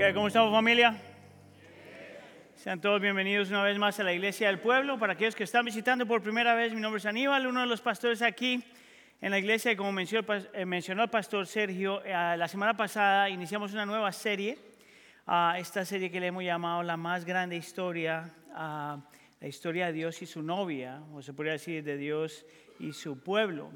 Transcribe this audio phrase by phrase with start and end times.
[0.00, 0.14] ¿Qué?
[0.14, 0.96] ¿Cómo estamos familia?
[2.56, 4.98] Sean todos bienvenidos una vez más a la Iglesia del Pueblo.
[4.98, 7.82] Para aquellos que están visitando por primera vez, mi nombre es Aníbal, uno de los
[7.82, 8.64] pastores aquí
[9.20, 9.76] en la iglesia.
[9.76, 14.56] Como mencionó, eh, mencionó el pastor Sergio, eh, la semana pasada iniciamos una nueva serie,
[15.58, 19.02] esta serie que le hemos llamado La más grande historia, la
[19.46, 22.46] historia de Dios y su novia, o se podría decir de Dios
[22.78, 23.70] y su pueblo.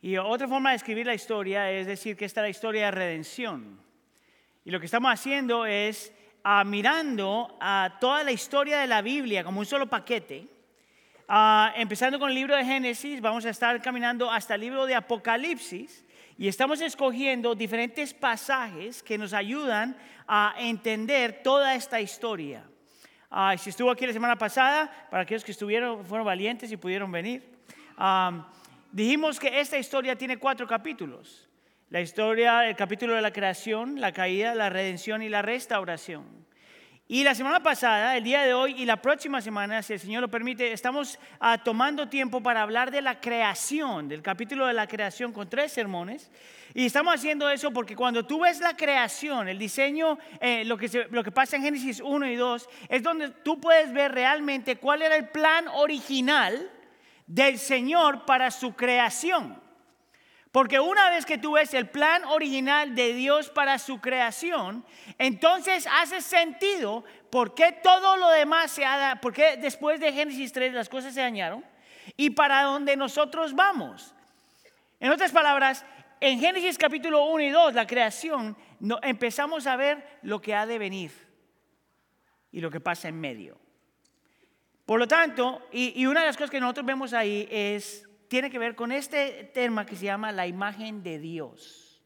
[0.00, 2.90] Y otra forma de escribir la historia es decir que esta es la historia de
[2.92, 3.89] redención.
[4.62, 6.12] Y lo que estamos haciendo es
[6.44, 10.46] ah, mirando a toda la historia de la Biblia como un solo paquete.
[11.26, 14.94] Ah, empezando con el libro de Génesis, vamos a estar caminando hasta el libro de
[14.94, 16.04] Apocalipsis
[16.36, 19.96] y estamos escogiendo diferentes pasajes que nos ayudan
[20.26, 22.64] a entender toda esta historia.
[23.30, 27.10] Ah, si estuvo aquí la semana pasada, para aquellos que estuvieron, fueron valientes y pudieron
[27.10, 27.48] venir.
[28.92, 31.49] Dijimos que esta historia tiene cuatro capítulos.
[31.90, 36.24] La historia, el capítulo de la creación, la caída, la redención y la restauración.
[37.08, 40.20] Y la semana pasada, el día de hoy y la próxima semana, si el Señor
[40.20, 44.86] lo permite, estamos ah, tomando tiempo para hablar de la creación, del capítulo de la
[44.86, 46.30] creación con tres sermones.
[46.74, 51.08] Y estamos haciendo eso porque cuando tú ves la creación, el diseño, eh, lo, que
[51.10, 55.02] lo que pasa en Génesis 1 y 2, es donde tú puedes ver realmente cuál
[55.02, 56.70] era el plan original
[57.26, 59.60] del Señor para su creación.
[60.52, 64.84] Porque una vez que tú ves el plan original de Dios para su creación,
[65.18, 70.52] entonces hace sentido por qué todo lo demás se ha, por qué después de Génesis
[70.52, 71.64] 3 las cosas se dañaron
[72.16, 74.12] y para dónde nosotros vamos.
[74.98, 75.84] En otras palabras,
[76.20, 78.56] en Génesis capítulo 1 y 2, la creación,
[79.02, 81.12] empezamos a ver lo que ha de venir
[82.50, 83.58] y lo que pasa en medio.
[84.84, 88.60] Por lo tanto, y, una de las cosas que nosotros vemos ahí es, tiene que
[88.60, 92.00] ver con este tema que se llama la imagen de Dios.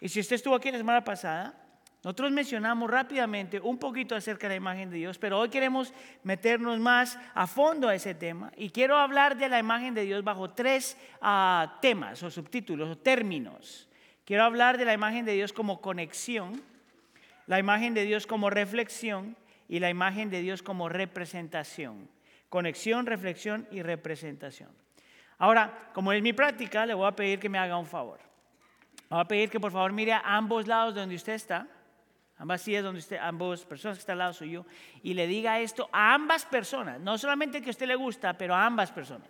[0.00, 1.60] Y si usted estuvo aquí la semana pasada,
[2.04, 5.92] nosotros mencionamos rápidamente un poquito acerca de la imagen de Dios, pero hoy queremos
[6.22, 10.22] meternos más a fondo a ese tema y quiero hablar de la imagen de Dios
[10.22, 13.88] bajo tres ah, temas o subtítulos o términos.
[14.24, 16.62] Quiero hablar de la imagen de Dios como conexión,
[17.48, 19.36] la imagen de Dios como reflexión
[19.68, 22.08] y la imagen de Dios como representación.
[22.48, 24.83] Conexión, reflexión y representación.
[25.38, 28.18] Ahora, como es mi práctica, le voy a pedir que me haga un favor.
[28.94, 31.66] Le voy a pedir que por favor mire a ambos lados donde usted está,
[32.38, 34.64] ambas sillas donde usted, ambas personas que están al lado suyo,
[35.02, 38.54] y le diga esto a ambas personas, no solamente que a usted le gusta, pero
[38.54, 39.28] a ambas personas.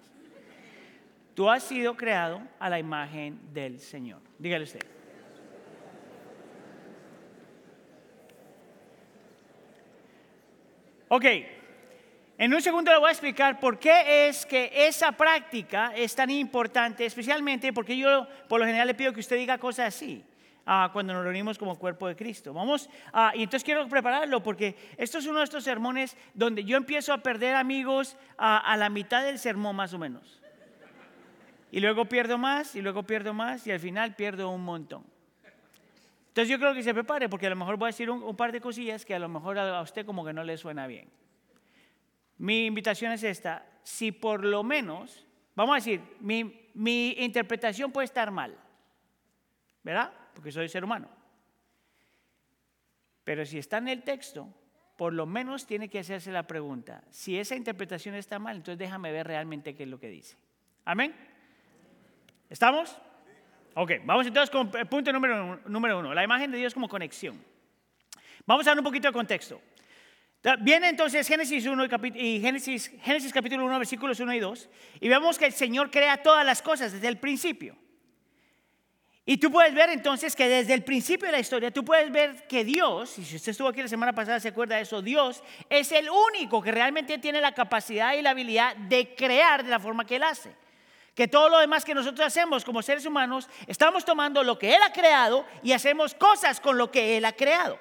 [1.35, 4.21] Tú has sido creado a la imagen del Señor.
[4.39, 4.87] Dígale usted.
[11.09, 11.25] Ok,
[12.45, 16.29] en un segundo le voy a explicar por qué es que esa práctica es tan
[16.29, 20.23] importante, especialmente porque yo por lo general le pido que usted diga cosas así.
[20.67, 22.53] Ah, cuando nos reunimos como cuerpo de Cristo.
[22.53, 26.77] Vamos, ah, y entonces quiero prepararlo porque esto es uno de estos sermones donde yo
[26.77, 30.43] empiezo a perder amigos a la mitad del sermón más o menos.
[31.73, 35.03] Y luego pierdo más, y luego pierdo más, y al final pierdo un montón.
[36.29, 38.53] Entonces yo creo que se prepare porque a lo mejor voy a decir un, par
[38.53, 41.09] de cosillas que a lo mejor a usted como que no le suena bien.
[42.39, 45.25] Mi invitación es esta, si por lo menos,
[45.55, 48.57] vamos a decir, mi, interpretación puede estar mal,
[49.83, 50.13] ¿verdad?
[50.35, 51.09] Porque soy ser humano.
[53.23, 54.49] Pero si está en el texto,
[54.97, 59.13] por lo menos tiene que hacerse la pregunta, si esa interpretación está mal, entonces déjame
[59.13, 60.37] ver realmente qué es lo que dice.
[60.85, 61.15] Amén.
[62.51, 62.97] ¿Estamos?
[63.75, 67.43] Ok, vamos entonces con el punto número, número uno, la imagen de Dios como conexión.
[68.47, 69.61] Vamos a dar un poquito de contexto.
[70.61, 74.69] Viene entonces Génesis 1 y Génesis, Génesis capítulo 1, versículos 1 y 2,
[75.01, 77.77] y vemos que el Señor crea todas las cosas desde el principio.
[79.25, 82.47] Y tú puedes ver entonces que desde el principio de la historia, tú puedes ver
[82.47, 85.43] que Dios, y si usted estuvo aquí la semana pasada se acuerda de eso, Dios
[85.71, 89.81] es el único que realmente tiene la capacidad y la habilidad de crear de la
[89.81, 90.55] forma que Él hace
[91.15, 94.83] que todo lo demás que nosotros hacemos como seres humanos, estamos tomando lo que Él
[94.85, 97.79] ha creado y hacemos cosas con lo que Él ha creado.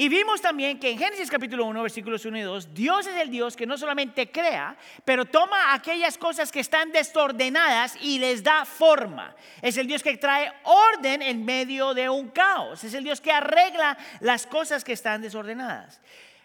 [0.00, 3.28] Y vimos también que en Génesis capítulo 1, versículos 1 y 2, Dios es el
[3.28, 4.74] Dios que no solamente crea,
[5.04, 9.36] pero toma aquellas cosas que están desordenadas y les da forma.
[9.60, 12.82] Es el Dios que trae orden en medio de un caos.
[12.82, 16.00] Es el Dios que arregla las cosas que están desordenadas.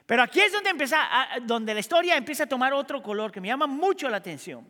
[0.05, 1.07] Pero aquí es donde, empieza,
[1.43, 4.69] donde la historia empieza a tomar otro color que me llama mucho la atención.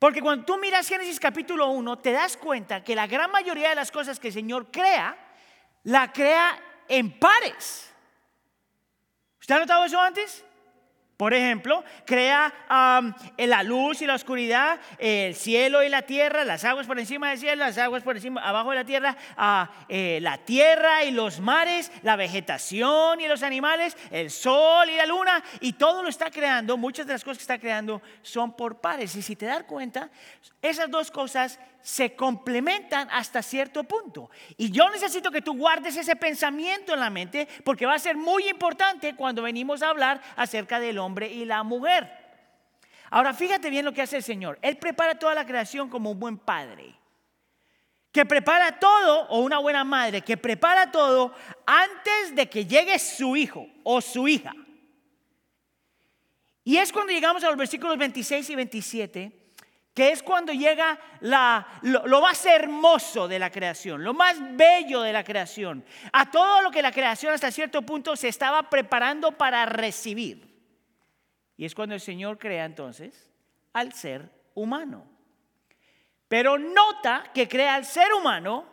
[0.00, 3.76] Porque cuando tú miras Génesis capítulo 1, te das cuenta que la gran mayoría de
[3.76, 5.16] las cosas que el Señor crea,
[5.84, 7.89] la crea en pares.
[9.50, 10.44] ¿Usted ha notado eso antes?
[11.16, 12.54] Por ejemplo, crea
[13.36, 17.38] la luz y la oscuridad, el cielo y la tierra, las aguas por encima del
[17.40, 19.16] cielo, las aguas por encima, abajo de la tierra,
[19.88, 25.06] eh, la tierra y los mares, la vegetación y los animales, el sol y la
[25.06, 26.76] luna, y todo lo está creando.
[26.76, 29.16] Muchas de las cosas que está creando son por pares.
[29.16, 30.10] Y si te das cuenta,
[30.62, 34.30] esas dos cosas se complementan hasta cierto punto.
[34.56, 38.16] Y yo necesito que tú guardes ese pensamiento en la mente porque va a ser
[38.16, 42.10] muy importante cuando venimos a hablar acerca del hombre y la mujer.
[43.10, 44.58] Ahora fíjate bien lo que hace el Señor.
[44.62, 46.94] Él prepara toda la creación como un buen padre.
[48.12, 51.32] Que prepara todo, o una buena madre, que prepara todo
[51.64, 54.52] antes de que llegue su hijo o su hija.
[56.64, 59.39] Y es cuando llegamos a los versículos 26 y 27
[59.94, 65.24] que es cuando llega lo, más hermoso de la creación, lo más bello de la
[65.24, 70.48] creación, a todo lo que la creación hasta cierto punto se estaba preparando para recibir.
[71.56, 73.30] Y es cuando el Señor crea entonces
[73.72, 75.06] al ser humano.
[76.28, 78.64] Pero nota que crea al ser humano,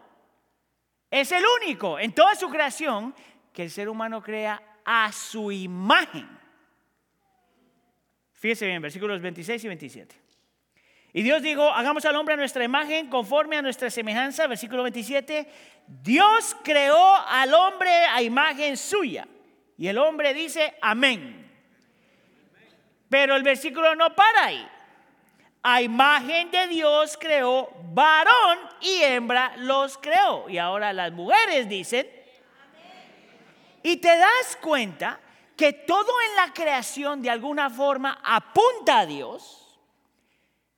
[1.09, 3.15] es el único en toda su creación
[3.51, 6.29] que el ser humano crea a su imagen.
[8.33, 10.26] Fíjese bien, versículos 26 y 27.
[11.17, 15.47] Y Dios dijo, hagamos al hombre a nuestra imagen, conforme a nuestra semejanza, versículo 27.
[15.87, 19.27] Dios creó al hombre a imagen suya.
[19.79, 21.51] Y el hombre dice, amén.
[23.09, 24.67] Pero el versículo no para ahí.
[25.63, 30.47] A imagen de Dios creó varón y hembra los creó.
[30.47, 32.07] Y ahora las mujeres dicen,
[33.81, 35.19] y te das cuenta
[35.55, 39.66] que todo en la creación de alguna forma apunta a Dios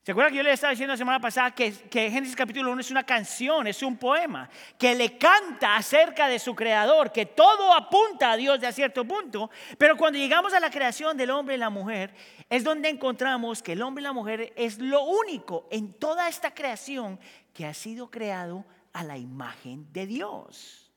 [0.10, 2.82] ¿Se acuerdan que yo le estaba diciendo la semana pasada que, que, Génesis capítulo 1
[2.82, 7.72] es una canción, es un poema, que le canta acerca de su creador, que todo
[7.76, 11.54] apunta a Dios de a cierto punto, pero cuando llegamos a la creación del hombre
[11.54, 12.12] y la mujer,
[12.50, 16.56] es donde encontramos que el hombre y la mujer es lo único en toda esta
[16.56, 17.20] creación
[17.54, 20.89] que ha sido creado a la imagen de Dios.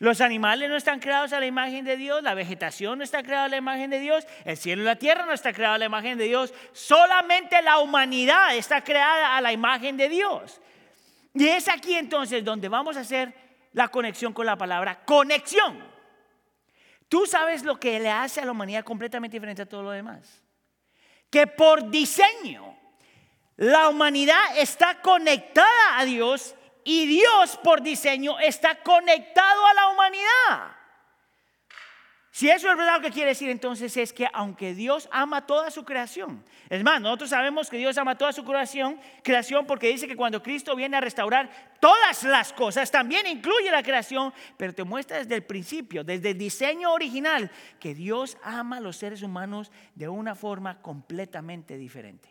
[0.00, 3.44] Los animales no están creados a la imagen de Dios, la vegetación no está creada
[3.44, 5.84] a la imagen de Dios, el cielo y la tierra no está creada a la
[5.84, 10.58] imagen de Dios, solamente la humanidad está creada a la imagen de Dios.
[11.34, 13.34] Y es aquí entonces donde vamos a hacer
[13.74, 15.78] la conexión con la palabra conexión.
[17.10, 20.42] Tú sabes lo que le hace a la humanidad completamente diferente a todo lo demás.
[21.28, 22.74] Que por diseño
[23.58, 30.80] la humanidad está conectada a Dios y Dios por diseño está conectado a la humanidad.
[32.32, 35.68] Si eso es verdad, lo que quiere decir entonces es que aunque Dios ama toda
[35.70, 40.06] su creación, es más, nosotros sabemos que Dios ama toda su creación, creación porque dice
[40.06, 41.50] que cuando Cristo viene a restaurar
[41.80, 46.38] todas las cosas, también incluye la creación, pero te muestra desde el principio, desde el
[46.38, 47.50] diseño original,
[47.80, 52.29] que Dios ama a los seres humanos de una forma completamente diferente.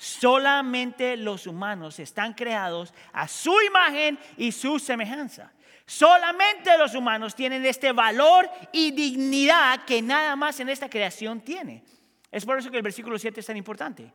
[0.00, 5.52] Solamente los humanos están creados a su imagen y su semejanza.
[5.84, 11.84] Solamente los humanos tienen este valor y dignidad que nada más en esta creación tiene.
[12.30, 14.10] Es por eso que el versículo 7 es tan importante.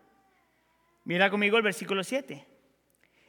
[1.03, 2.47] Mira conmigo el versículo 7.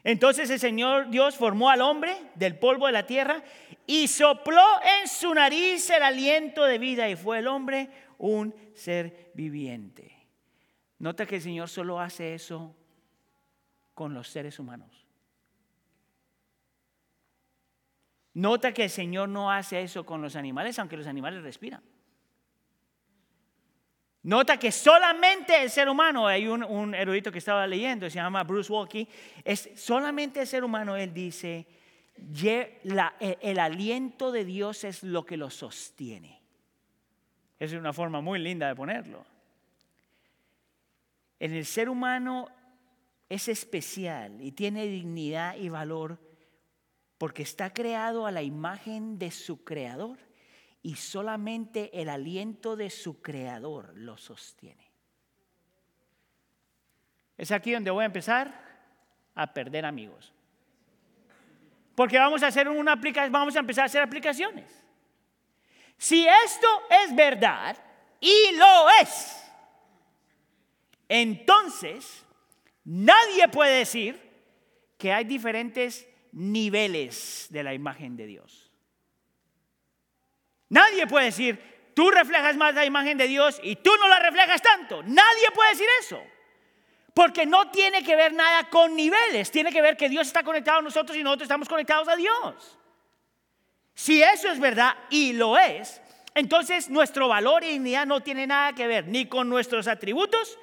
[0.02, 3.44] Entonces el Señor Dios formó al hombre del polvo de la tierra
[3.86, 4.64] y sopló
[5.02, 10.15] en su nariz el aliento de vida y fue el hombre un ser viviente.
[10.98, 12.74] Nota que el Señor solo hace eso
[13.94, 15.06] con los seres humanos.
[18.34, 21.82] Nota que el Señor no hace eso con los animales, aunque los animales respiran.
[24.22, 28.72] Nota que solamente el ser humano, hay un, erudito que estaba leyendo, se llama Bruce
[28.72, 29.08] Walkie,
[29.44, 31.66] es solamente el ser humano, él dice,
[32.18, 36.42] el aliento de Dios es lo que lo sostiene.
[37.58, 39.35] Es una forma muy linda de ponerlo
[41.38, 42.48] en el ser humano
[43.28, 46.18] es especial y tiene dignidad y valor
[47.18, 50.18] porque está creado a la imagen de su creador
[50.82, 54.92] y solamente el aliento de su creador lo sostiene.
[57.36, 58.66] Es aquí donde voy a empezar
[59.34, 60.32] a perder amigos.
[61.94, 64.84] Porque vamos a hacer una aplicación, vamos a empezar a hacer aplicaciones.
[65.98, 66.68] Si esto
[67.04, 67.76] es verdad
[68.20, 69.45] y lo es,
[71.08, 72.24] entonces
[72.84, 74.20] nadie puede decir
[74.98, 78.70] que hay diferentes niveles de la imagen de Dios.
[80.68, 84.60] Nadie puede decir, tú reflejas más la imagen de Dios y tú no la reflejas
[84.60, 85.02] tanto.
[85.02, 86.22] Nadie puede decir eso.
[87.14, 90.80] Porque no tiene que ver nada con niveles, tiene que ver que Dios está conectado
[90.80, 92.78] a nosotros y nosotros estamos conectados a Dios.
[93.94, 96.02] Si eso es verdad, y lo es,
[96.34, 100.58] Entonces nuestro valor y dignidad no tiene nada que ver ni con nuestros atributos,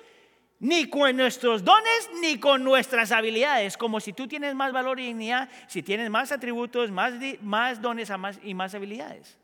[0.63, 3.75] ni con nuestros dones, ni con nuestras habilidades.
[3.75, 8.09] Como si tú tienes más valor y dignidad, si tienes más atributos, más, dones
[8.43, 9.37] y más habilidades.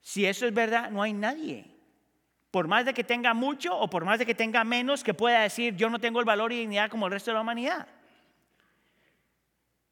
[0.00, 1.66] Si eso es verdad, no hay nadie.
[2.50, 5.42] Por más de que tenga mucho o por más de que tenga menos, que pueda
[5.42, 7.86] decir yo no tengo el valor y dignidad como el resto de la humanidad.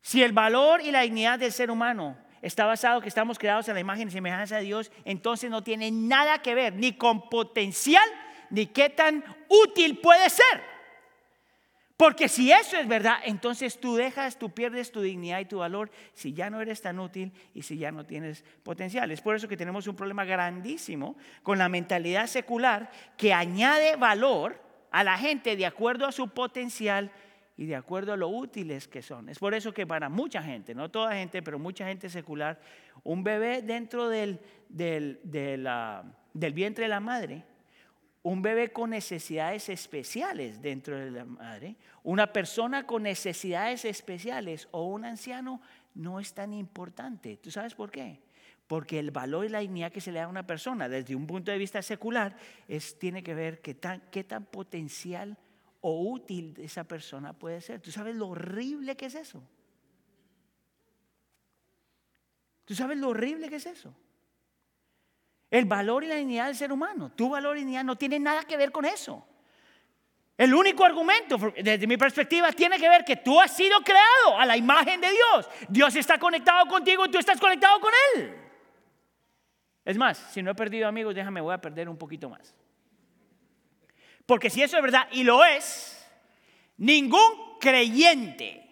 [0.02, 3.74] Si el valor y la dignidad del ser humano está basado que estamos creados a
[3.74, 8.02] la imagen y semejanza de Dios, entonces no tiene nada que ver ni con potencial
[8.50, 10.78] ni qué tan útil puede ser.
[11.98, 15.90] Porque si eso es verdad, entonces tú dejas, tú pierdes tu dignidad y tu valor
[16.14, 19.10] si ya no eres tan útil y si ya no tienes potencial.
[19.10, 24.62] Es por eso que tenemos un problema grandísimo con la mentalidad secular que añade valor
[24.92, 27.10] a la gente de acuerdo a su potencial
[27.56, 29.28] y de acuerdo a lo útiles que son.
[29.28, 32.60] Es por eso que para mucha gente, no toda gente, pero mucha gente secular,
[33.02, 34.38] un bebé dentro del,
[34.68, 37.44] del, del vientre de la madre,
[38.28, 44.84] un bebé con necesidades especiales dentro de la madre, una persona con necesidades especiales o
[44.84, 45.62] un anciano
[45.94, 47.38] no es tan importante.
[47.38, 48.20] ¿Tú sabes por qué?
[48.66, 51.26] Porque el valor y la dignidad que se le da a una persona desde un
[51.26, 52.36] punto de vista secular
[52.68, 55.38] es, tiene que ver qué tan, qué tan potencial
[55.80, 57.80] o útil esa persona puede ser.
[57.80, 59.42] ¿Tú sabes lo horrible que es eso?
[62.66, 63.94] ¿Tú sabes lo horrible que es eso?
[65.50, 67.10] El valor y la dignidad del ser humano.
[67.14, 69.26] Tu valor y dignidad no tienen nada que ver con eso.
[70.36, 74.46] El único argumento, desde mi perspectiva, tiene que ver que tú has sido creado a
[74.46, 75.48] la imagen de Dios.
[75.68, 78.36] Dios está conectado contigo y tú estás conectado con Él.
[79.84, 82.54] Es más, si no he perdido amigos, déjame, voy a perder un poquito más.
[84.26, 86.06] Porque si eso es verdad, y lo es,
[86.76, 88.68] ningún creyente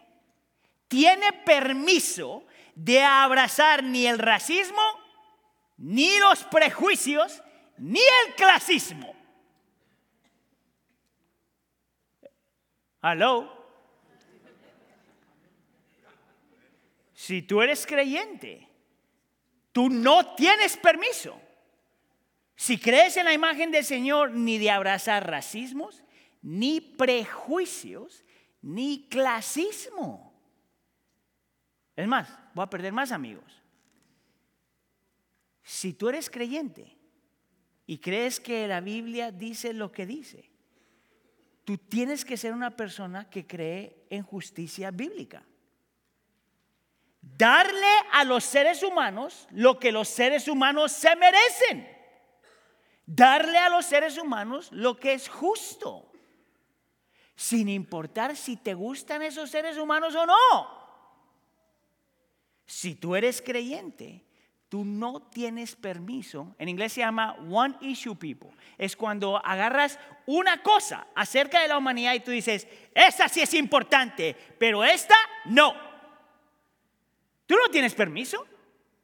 [0.87, 4.83] tiene permiso de abrazar ni el racismo,
[5.77, 7.43] ni los prejuicios,
[7.79, 9.15] ni el clasismo.
[13.01, 13.55] ¿Aló?
[17.13, 18.69] Si tú eres creyente,
[19.73, 21.41] tú no tienes permiso
[22.57, 26.03] si crees en la imagen del Señor, ni de abrazar racismos,
[26.41, 28.25] ni prejuicios,
[28.63, 30.33] ni clasismo.
[31.95, 33.63] Es más, voy a perder más amigos.
[35.67, 36.97] Si tú eres creyente
[37.87, 40.49] y crees que la Biblia dice lo que dice,
[41.65, 45.45] tú tienes que ser una persona que cree en justicia bíblica.
[47.21, 51.97] Darle a los seres humanos lo que los seres humanos se merecen
[53.07, 56.13] darle a los seres humanos lo que es justo,
[57.37, 60.87] sin importar si te gustan esos seres humanos o no.
[62.67, 64.26] Si tú eres creyente,
[64.77, 66.55] tú no tienes permiso.
[66.59, 68.51] En inglés se llama one issue people.
[68.77, 73.55] Es cuando agarras una cosa acerca de la humanidad y tú dices, esa sí es
[73.55, 75.15] importante, pero esta
[75.47, 75.73] no.
[77.47, 78.47] Tú no tienes permiso.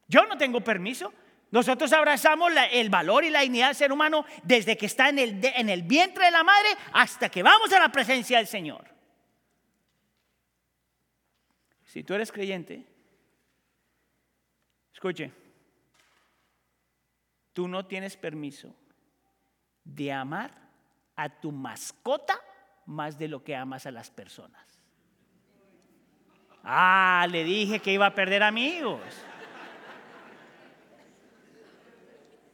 [0.08, 1.10] Yo no tengo permiso.
[1.50, 5.40] Nosotros abrazamos el valor y la dignidad del ser humano desde que está en el,
[5.42, 8.84] en el vientre de la madre hasta que vamos a la presencia del Señor.
[11.86, 12.84] Si tú eres creyente,
[14.92, 15.32] escuche,
[17.52, 18.74] tú no tienes permiso
[19.84, 20.52] de amar
[21.16, 22.40] a tu mascota
[22.86, 24.80] más de lo que amas a las personas.
[26.64, 29.00] Ah, le dije que iba a perder amigos.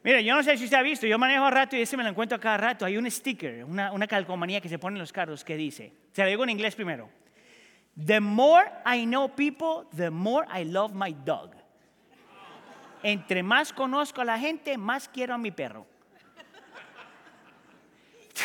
[0.02, 2.02] Mira, yo no sé si usted ha visto, yo manejo a rato y ese me
[2.02, 2.86] lo encuentro a cada rato.
[2.86, 6.22] Hay un sticker, una, una calcomanía que se pone en los carros que dice, se
[6.22, 7.10] lo digo en inglés primero.
[8.06, 11.57] The more I know people, the more I love my dog.
[13.02, 15.86] Entre más conozco a la gente, más quiero a mi perro.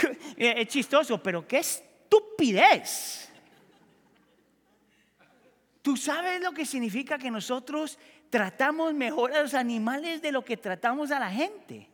[0.37, 3.31] es chistoso, pero qué estupidez.
[5.81, 7.97] ¿Tú sabes lo que significa que nosotros
[8.33, 11.87] tratamos mejor a los animales de lo que tratamos a la gente.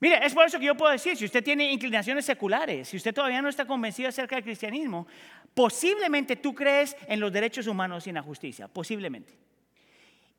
[0.00, 3.12] Mire, es por eso que yo puedo decir, si usted tiene inclinaciones seculares, si usted
[3.12, 5.06] todavía no está convencido acerca del cristianismo,
[5.52, 9.34] posiblemente tú crees en los derechos humanos y en la justicia, posiblemente.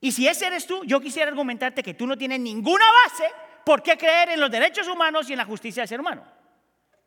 [0.01, 3.31] Y si ese eres tú, yo quisiera argumentarte que tú no tienes ninguna base
[3.63, 6.25] por qué creer en los derechos humanos y en la justicia del ser humano.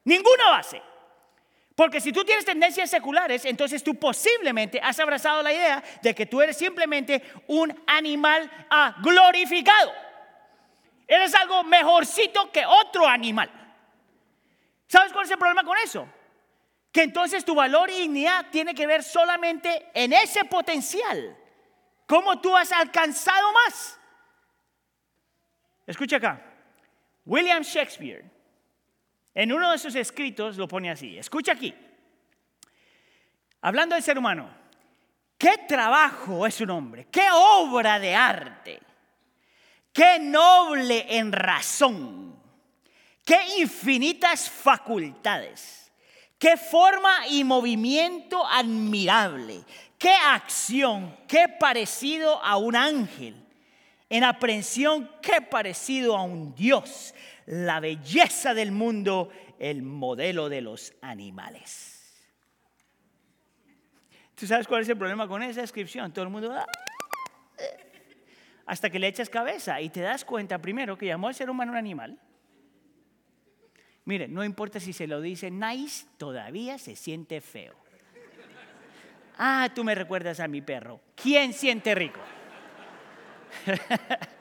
[0.04, 0.80] Ninguna base.
[1.74, 6.24] Porque si tú tienes tendencias seculares, entonces tú posiblemente has abrazado la idea de que
[6.24, 8.48] tú eres simplemente un animal
[9.02, 9.92] glorificado.
[11.08, 13.50] Eres algo mejorcito que otro animal.
[14.86, 16.06] ¿Sabes cuál es el problema con eso?
[16.92, 21.36] Que entonces tu valor y dignidad tiene que ver solamente en ese potencial
[22.06, 23.98] ¿Cómo tú has alcanzado más?
[25.86, 26.40] Escucha acá.
[27.24, 28.24] William Shakespeare,
[29.34, 31.16] en uno de sus escritos, lo pone así.
[31.16, 31.74] Escucha aquí.
[33.62, 34.48] Hablando del ser humano,
[35.38, 37.06] ¿qué trabajo es un hombre?
[37.10, 38.80] ¿Qué obra de arte?
[39.92, 42.38] ¿Qué noble en razón?
[43.24, 45.90] ¿Qué infinitas facultades?
[46.38, 49.64] ¿Qué forma y movimiento admirable?
[50.04, 51.16] ¿Qué acción?
[51.26, 53.42] ¿Qué parecido a un ángel?
[54.10, 57.14] En aprensión, ¿qué parecido a un Dios?
[57.46, 62.22] La belleza del mundo, el modelo de los animales.
[64.34, 66.12] ¿Tú sabes cuál es el problema con esa descripción?
[66.12, 66.52] Todo el mundo...
[66.52, 66.66] Ah,
[67.56, 68.12] eh",
[68.66, 71.72] hasta que le echas cabeza y te das cuenta primero que llamó al ser humano
[71.72, 72.20] un animal.
[74.04, 77.83] Mire, no importa si se lo dice nice, todavía se siente feo.
[79.36, 81.00] Ah, tú me recuerdas a mi perro.
[81.14, 82.20] ¿Quién siente rico?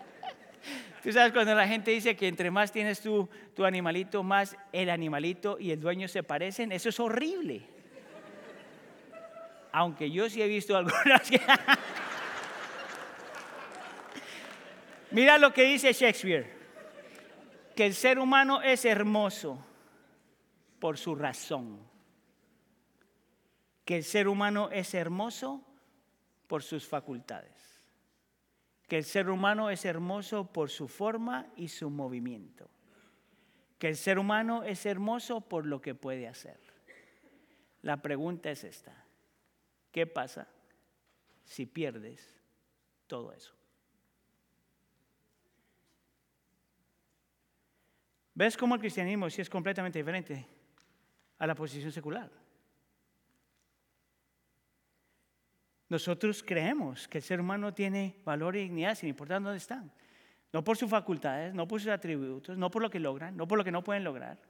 [1.04, 4.90] Tú sabes cuando la gente dice que entre más tienes tu, tu animalito, más el
[4.90, 6.72] animalito y el dueño se parecen.
[6.72, 7.62] Eso es horrible.
[9.74, 11.42] Aunque yo sí he visto algunas que...
[15.12, 16.54] Mira lo que dice Shakespeare.
[17.76, 19.58] Que el ser humano es hermoso
[20.80, 21.80] por su razón.
[23.86, 25.64] Que el ser humano es hermoso
[26.48, 27.82] por sus facultades.
[28.88, 32.70] Que el ser humano es hermoso por su forma y su movimiento.
[33.80, 36.60] Que el ser humano es hermoso por lo que puede hacer.
[37.82, 38.96] La pregunta es esta.
[39.92, 40.48] ¿Qué pasa
[41.44, 42.40] si pierdes
[43.08, 43.54] todo eso?
[48.36, 50.48] ¿Ves cómo el cristianismo sí es completamente diferente
[51.38, 52.43] a la posición secular?
[55.94, 59.92] Nosotros creemos que el ser humano tiene valor y dignidad sin importar dónde están.
[60.52, 63.60] No por sus facultades, no por sus atributos, no por lo que logran, no por
[63.60, 64.42] lo que no pueden lograr,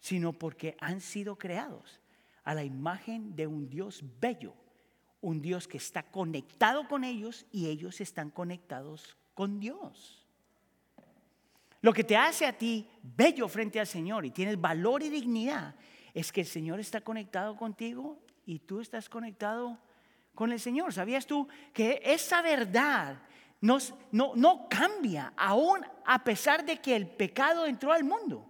[0.00, 1.98] sino porque han sido creados
[2.42, 4.52] a la imagen de un Dios bello,
[5.22, 10.26] un Dios que está conectado con ellos y ellos están conectados con Dios.
[11.80, 15.74] Lo que te hace a ti bello frente al Señor y tienes valor y dignidad
[16.12, 19.78] es que el Señor está conectado contigo y tú estás conectado
[20.34, 20.92] con el Señor.
[20.92, 23.18] ¿Sabías tú que esa verdad
[23.60, 23.78] no,
[24.12, 28.46] no cambia aún a pesar de que el pecado entró al mundo?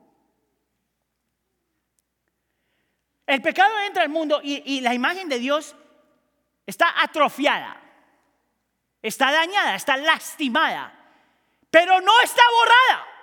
[3.27, 5.75] El pecado entra al mundo y, la imagen de Dios
[6.66, 7.81] está atrofiada,
[9.01, 10.92] está dañada, está lastimada,
[11.70, 13.13] pero no está borrada.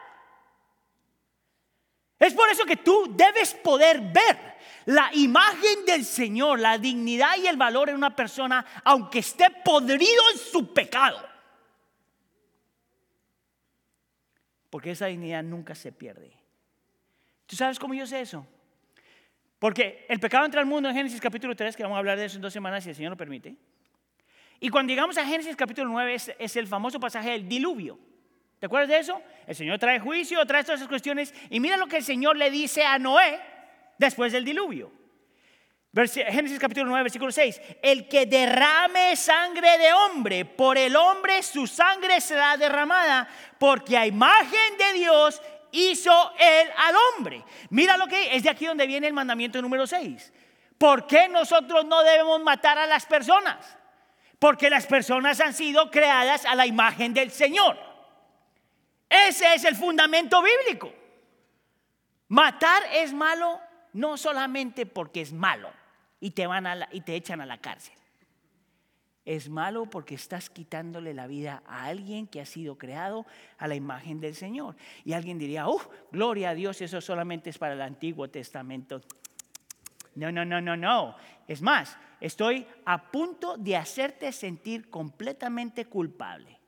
[2.21, 4.37] Es por eso que tú debes poder ver
[4.85, 10.21] la imagen del Señor, la dignidad y el valor en una persona, aunque esté podrido
[10.31, 11.27] en su pecado.
[14.69, 16.31] Porque esa dignidad nunca se pierde.
[17.47, 18.45] ¿Tú sabes cómo yo sé eso?
[19.57, 22.25] Porque el pecado entra al mundo en Génesis capítulo 3, que vamos a hablar de
[22.25, 23.55] eso en dos semanas si el Señor lo permite.
[24.59, 27.97] Y cuando llegamos a Génesis capítulo 9 es, el famoso pasaje del diluvio.
[28.61, 29.19] ¿Te acuerdas de eso?
[29.47, 31.33] El Señor trae juicio, trae todas esas cuestiones.
[31.49, 33.41] Y mira lo que el Señor le dice a Noé
[33.97, 34.91] después del diluvio.
[35.95, 37.59] Génesis capítulo 9, versículo 6.
[37.81, 44.05] El que derrame sangre de hombre, por el hombre su sangre será derramada, porque a
[44.05, 47.43] imagen de Dios hizo él al hombre.
[47.71, 50.31] Mira lo que es de aquí donde viene el mandamiento número 6.
[50.77, 53.75] ¿Por qué nosotros no debemos matar a las personas?
[54.37, 57.90] Porque las personas han sido creadas a la imagen del Señor.
[59.27, 60.91] Ese es el fundamento bíblico.
[62.29, 63.59] Matar es malo
[63.93, 65.69] no solamente porque es malo
[66.19, 67.93] y te, van a y te echan a la cárcel
[69.25, 73.25] es malo porque estás quitándole la vida a alguien que ha sido creado
[73.57, 74.75] a la imagen del Señor.
[75.05, 75.79] Y alguien diría, ¡uh!
[76.11, 79.01] Gloria a Dios, eso solamente es para el Antiguo Testamento.
[80.15, 81.15] No, no, no, no, no.
[81.47, 86.59] Es más, estoy a punto de hacerte sentir completamente culpable.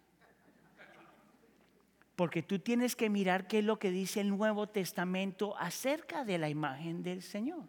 [2.24, 6.38] Porque tú tienes que mirar qué es lo que dice el Nuevo Testamento acerca de
[6.38, 7.68] la imagen del Señor.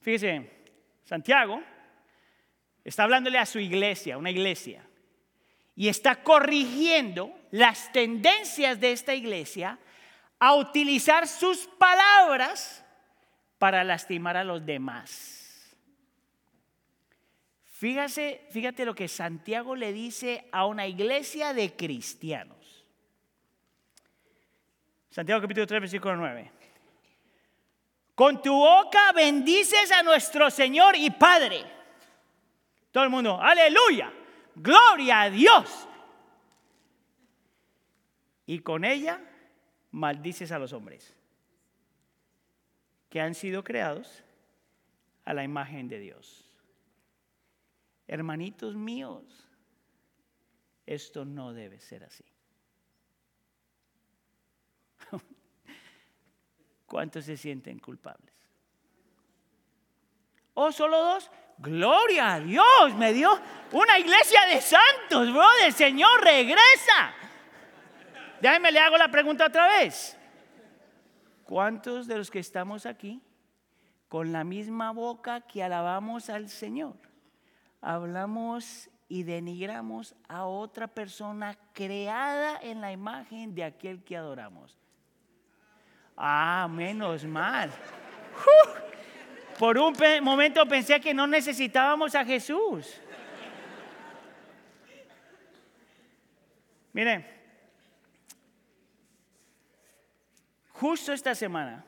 [0.00, 0.50] Fíjese,
[1.04, 1.60] Santiago
[2.82, 4.82] Está hablándole a su iglesia, una iglesia.
[5.76, 9.78] Y está corrigiendo las tendencias de esta iglesia
[10.38, 12.82] a utilizar sus palabras
[13.58, 15.76] para lastimar a los demás.
[17.66, 22.57] Fíjate, fíjate lo que Santiago le dice a una iglesia de cristianos.
[25.10, 26.52] Santiago capítulo 3, versículo 9.
[28.14, 31.78] Con tu boca bendices a nuestro Señor y Padre
[32.90, 34.12] todo el mundo, aleluya.
[34.56, 35.88] gloria a Dios.
[38.46, 39.20] Y con ella
[39.92, 41.14] maldices a los hombres
[43.10, 44.24] que han sido creados
[45.24, 46.44] a la imagen de Dios.
[48.06, 49.46] Hermanitos míos,
[50.86, 52.24] esto no debe ser así.
[56.88, 58.34] ¿Cuántos se sienten culpables?
[60.54, 61.30] ¿O solo dos?
[61.58, 63.30] Gloria a Dios, me dio
[63.72, 65.72] una iglesia de santos, brother.
[65.72, 67.12] Señor, regresa.
[68.40, 70.16] Déjame le hago la pregunta otra vez.
[71.44, 73.22] ¿Cuántos de los que estamos aquí,
[74.08, 76.96] con la misma boca que alabamos al Señor,
[77.82, 84.78] hablamos y denigramos a otra persona creada en la imagen de aquel que adoramos?
[86.20, 87.70] Ah, menos mal.
[89.56, 93.00] Por un momento pensé que no necesitábamos a Jesús.
[96.92, 97.24] Miren,
[100.72, 101.84] justo esta semana,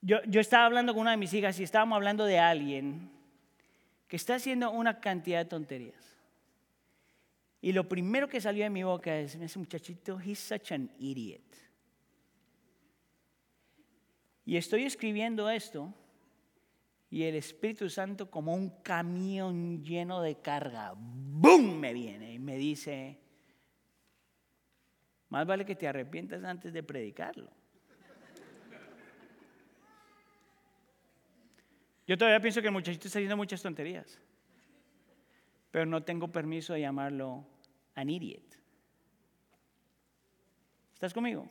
[0.00, 3.10] yo, yo, estaba hablando con una de mis hijas y estábamos hablando de alguien
[4.08, 6.11] que está haciendo una cantidad de tonterías.
[7.64, 11.40] Y lo primero que salió de mi boca es, ese muchachito, he's such an idiot.
[14.44, 15.94] Y estoy escribiendo esto
[17.08, 21.78] y el Espíritu Santo como un camión lleno de carga, ¡boom!
[21.78, 23.20] me viene y me dice,
[25.28, 27.48] más vale que te arrepientas antes de predicarlo.
[32.08, 34.18] Yo todavía pienso que el muchachito está haciendo muchas tonterías,
[35.70, 37.51] pero no tengo permiso de llamarlo
[37.94, 38.58] an idiot.
[40.94, 41.48] ¿Estás conmigo?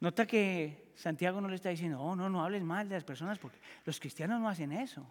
[0.00, 3.38] Nota que Santiago no le está diciendo, oh, no, no hables mal de las personas
[3.38, 5.06] porque los cristianos no hacen eso.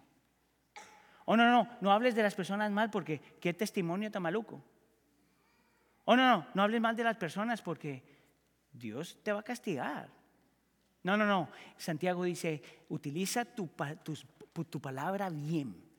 [1.24, 4.62] Oh, no, no, no hables de las personas mal porque qué testimonio tan maluco.
[6.04, 8.02] Oh, no, no, no hables mal de las personas porque
[8.72, 10.08] Dios te va a castigar.
[11.02, 11.48] No, no, no.
[11.76, 13.70] Santiago dice, utiliza tu,
[14.68, 15.89] tu palabra bien.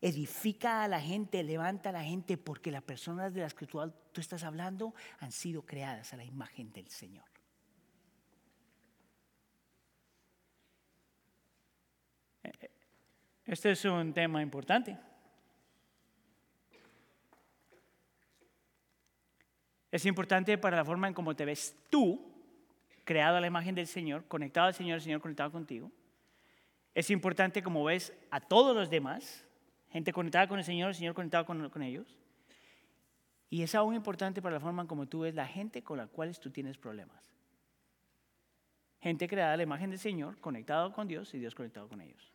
[0.00, 3.80] Edifica a la gente, levanta a la gente porque las personas de las que tú,
[4.14, 7.24] estás hablando han sido creadas a la imagen del Señor.
[13.44, 14.96] Este es un tema importante.
[19.90, 22.30] Es importante para la forma en cómo te ves tú,
[23.04, 25.90] creado a la imagen del Señor, conectado al Señor, el Señor conectado contigo.
[26.94, 29.47] Es importante como ves a todos los demás,
[29.90, 32.18] gente conectada con el Señor, el Señor conectado con, ellos.
[33.50, 36.06] Y es aún importante para la forma en cómo tú ves la gente con la
[36.06, 37.32] cual tú tienes problemas.
[39.00, 42.32] Gente creada a la imagen del Señor, conectado con Dios y Dios conectado con ellos.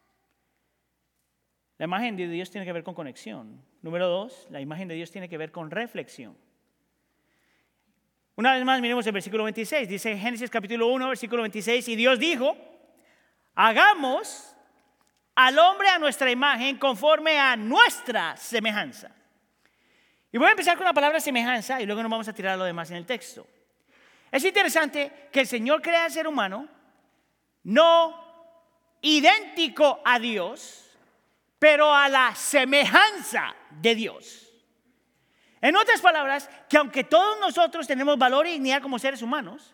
[1.77, 3.61] La imagen de Dios tiene que ver con conexión.
[3.81, 6.35] Número dos, la imagen de Dios tiene que ver con reflexión.
[8.35, 9.87] Una vez más, miremos el versículo 26.
[9.87, 12.55] Dice Génesis capítulo 1, versículo 26, y Dios dijo,
[13.53, 14.52] hagamos
[15.35, 19.11] al hombre a nuestra imagen conforme a nuestra semejanza.
[20.31, 22.65] Y voy a empezar con la palabra semejanza y luego nos vamos a tirar lo
[22.65, 23.45] demás en el texto.
[24.31, 26.67] Es interesante que el Señor crea al ser humano
[27.63, 28.23] no
[29.01, 30.89] idéntico a Dios,
[31.59, 34.51] pero a la semejanza de Dios.
[35.61, 39.73] En otras palabras, que aunque todos nosotros tenemos valor y dignidad como seres humanos,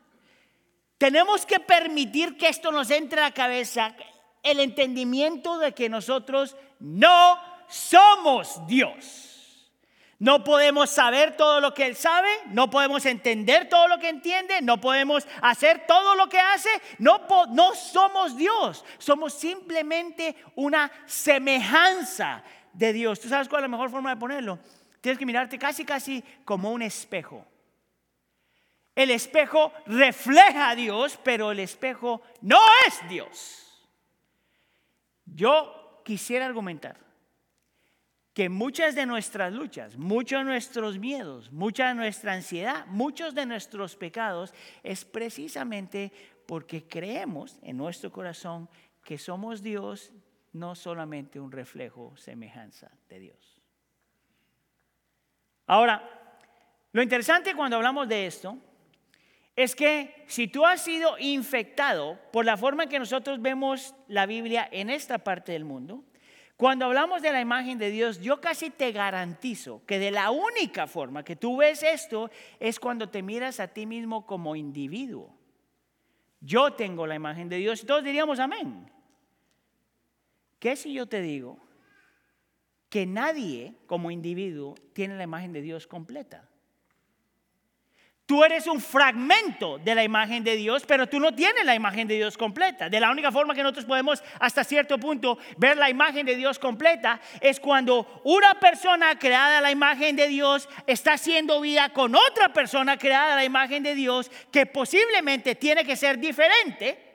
[0.98, 3.96] tenemos que permitir que esto nos entre a la cabeza,
[4.44, 9.30] el entendimiento de que nosotros no somos Dios.
[10.20, 14.62] No podemos saber todo lo que Él sabe, no podemos entender todo lo que entiende,
[14.62, 17.22] no podemos hacer todo lo que hace, no,
[17.52, 23.22] no somos Dios, somos simplemente una semejanza de Dios.
[23.22, 24.60] ¿Tú sabes cuál es la mejor forma de ponerlo?
[25.00, 27.46] Tienes que mirarte casi, casi como un espejo.
[28.94, 33.69] El espejo refleja a Dios, pero el espejo no es Dios.
[35.36, 36.98] Yo quisiera argumentar
[38.34, 43.46] que muchas de nuestras luchas, muchos de nuestros miedos, mucha de nuestra ansiedad, muchos de
[43.46, 46.12] nuestros pecados es precisamente
[46.46, 48.70] porque creemos en nuestro corazón
[49.04, 50.12] que somos Dios,
[50.54, 53.62] no solamente un reflejo, semejanza de Dios.
[55.68, 56.08] Ahora,
[56.92, 58.58] lo interesante cuando hablamos de esto
[59.60, 64.26] es que si tú has sido infectado por la forma en que nosotros vemos la
[64.26, 66.06] Biblia en esta parte del mundo,
[66.56, 70.88] cuando hablamos de la imagen de Dios, yo casi te garantizo que de la única
[70.88, 75.38] forma que tú ves esto es cuando te miras a ti mismo como individuo.
[76.40, 78.90] Yo tengo la imagen de Dios y todos diríamos amén.
[80.58, 81.60] ¿Qué si yo te digo
[82.90, 86.49] que nadie como individuo tiene la imagen de Dios completa.
[88.30, 92.08] Tú eres un fragmento de la imagen de Dios, pero tú no tienes la imagen
[92.08, 92.88] de Dios completa.
[92.88, 96.60] De la única forma que nosotros podemos hasta cierto punto ver la imagen de Dios
[96.60, 102.14] completa es cuando una persona creada a la imagen de Dios está haciendo vida con
[102.14, 107.09] otra persona creada a la imagen de Dios que posiblemente tiene que ser diferente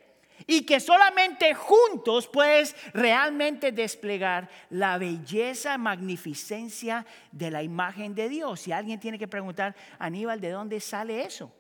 [0.47, 8.69] y que solamente juntos puedes realmente desplegar la belleza, magnificencia de la imagen de Dios.
[8.69, 11.53] Y alguien tiene que preguntar, Aníbal, ¿de dónde sale eso?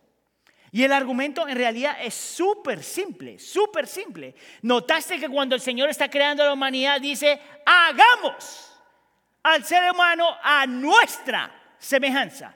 [0.70, 4.34] Y el argumento en realidad es súper simple, súper simple.
[4.62, 8.72] Notaste que cuando el Señor está creando la humanidad dice, hagamos
[9.44, 12.54] al ser humano a nuestra semejanza.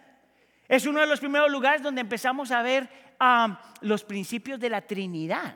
[0.67, 2.89] Es uno de los primeros lugares donde empezamos a ver
[3.21, 5.55] ah, los principios de la Trinidad.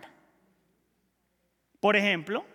[1.83, 2.47] Por ejemplo,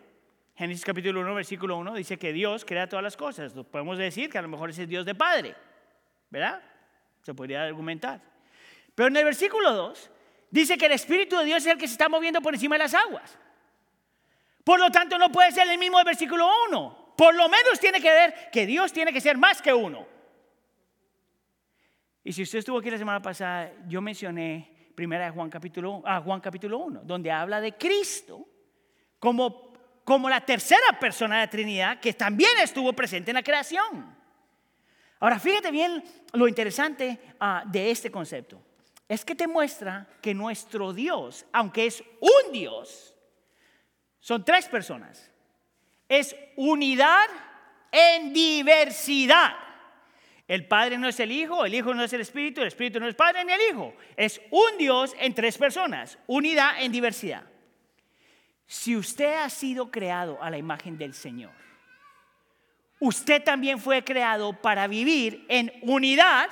[0.55, 3.51] Génesis capítulo 1, versículo 1 dice que Dios crea todas las cosas.
[3.69, 5.53] Podemos decir que a lo mejor es el Dios de Padre,
[6.29, 6.61] ¿verdad?
[7.23, 8.21] Se podría argumentar.
[8.95, 10.09] Pero en el versículo 2
[10.49, 12.83] dice que el Espíritu de Dios es el que se está moviendo por encima de
[12.83, 13.37] las aguas.
[14.63, 17.15] Por lo tanto, no puede ser el mismo del versículo 1.
[17.17, 20.07] Por lo menos tiene que ver que Dios tiene que ser más que uno.
[22.23, 26.21] Y si usted estuvo aquí la semana pasada, yo mencioné primera de Juan capítulo, ah,
[26.21, 28.47] Juan capítulo 1, donde habla de Cristo
[29.19, 34.15] como, como la tercera persona de la Trinidad que también estuvo presente en la creación.
[35.19, 36.03] Ahora, fíjate bien
[36.33, 38.61] lo interesante ah, de este concepto.
[39.07, 43.15] Es que te muestra que nuestro Dios, aunque es un Dios,
[44.19, 45.31] son tres personas.
[46.09, 47.27] Es unidad
[47.91, 49.55] en diversidad.
[50.47, 53.07] El Padre no es el Hijo, el Hijo no es el Espíritu, el Espíritu no
[53.07, 53.93] es Padre ni el Hijo.
[54.15, 57.43] Es un Dios en tres personas, unidad en diversidad.
[58.67, 61.53] Si usted ha sido creado a la imagen del Señor,
[62.99, 66.49] usted también fue creado para vivir en unidad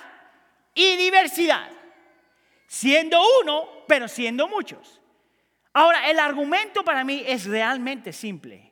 [0.73, 1.69] y diversidad,
[2.67, 5.01] siendo uno, pero siendo muchos.
[5.73, 8.71] Ahora, el argumento para mí es realmente simple.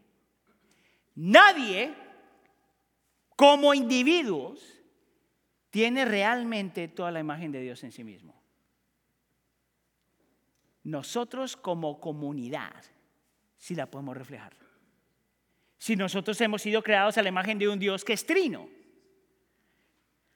[1.16, 1.94] Nadie,
[3.36, 4.82] como individuos,
[5.70, 8.42] tiene realmente toda la imagen de Dios en sí mismo.
[10.84, 12.84] Nosotros como comunidad
[13.64, 14.52] si la podemos reflejar.
[15.78, 18.68] Si nosotros hemos sido creados a la imagen de un Dios que es trino.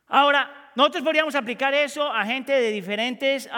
[0.06, 3.50] Ahora, nosotros podríamos aplicar eso a gente de diferentes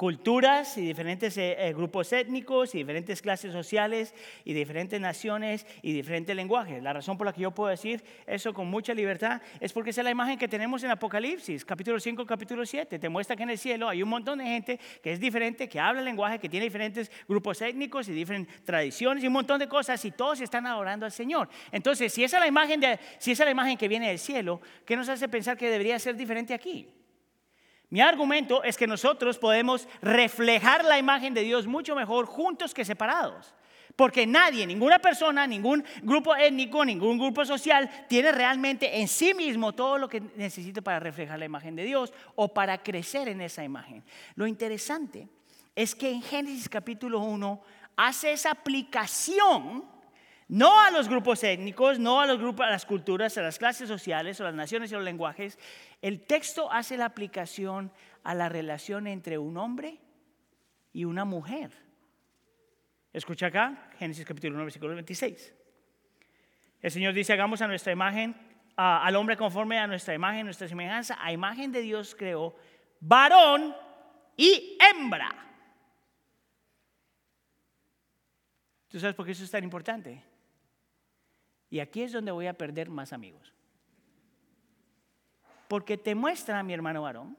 [0.00, 4.14] culturas y diferentes eh, eh, grupos étnicos y diferentes clases sociales
[4.46, 6.82] y diferentes naciones y diferentes lenguajes.
[6.82, 10.00] La razón por la que yo puedo decir eso con mucha libertad es porque esa
[10.00, 12.98] es la imagen que tenemos en Apocalipsis, capítulo 5, capítulo 7.
[12.98, 15.78] Te muestra que en el cielo hay un montón de gente que es diferente, que
[15.78, 19.68] habla el lenguaje, que tiene diferentes grupos étnicos y diferentes tradiciones y un montón de
[19.68, 21.50] cosas y todos están adorando al Señor.
[21.70, 24.18] Entonces, si esa es la imagen, de, si esa es la imagen que viene del
[24.18, 26.88] cielo, ¿qué nos hace pensar que debería ser diferente aquí?
[27.90, 32.84] Mi argumento es que nosotros podemos reflejar la imagen de Dios mucho mejor juntos que
[32.84, 33.52] separados.
[33.96, 39.72] Porque nadie, ninguna persona, ningún grupo étnico, ningún grupo social tiene realmente en sí mismo
[39.72, 43.64] todo lo que necesita para reflejar la imagen de Dios o para crecer en esa
[43.64, 44.04] imagen.
[44.36, 45.28] Lo interesante
[45.74, 47.60] es que en Génesis capítulo 1
[47.96, 49.84] hace esa aplicación
[50.50, 53.86] no a los grupos étnicos, no a los grupos, a las culturas, a las clases
[53.86, 55.56] sociales, o las naciones y los lenguajes.
[56.02, 57.92] El texto hace la aplicación
[58.24, 60.00] a la relación entre un hombre
[60.92, 61.70] y una mujer.
[63.12, 65.54] Escucha acá, Génesis capítulo 1, versículo 26.
[66.82, 68.34] El Señor dice, hagamos a nuestra imagen,
[68.74, 72.56] al hombre conforme a nuestra imagen, nuestra semejanza, a imagen de Dios creó
[72.98, 73.76] varón
[74.36, 75.32] y hembra.
[78.88, 80.29] ¿Tú sabes por qué eso es tan importante?
[81.70, 83.54] Y aquí es donde voy a perder más amigos.
[85.68, 87.38] Porque te muestra, mi hermano varón,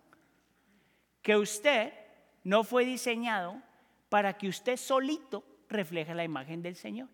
[1.21, 1.93] que usted
[2.43, 3.61] no fue diseñado
[4.07, 7.09] para que usted solito refleje la imagen del Señor.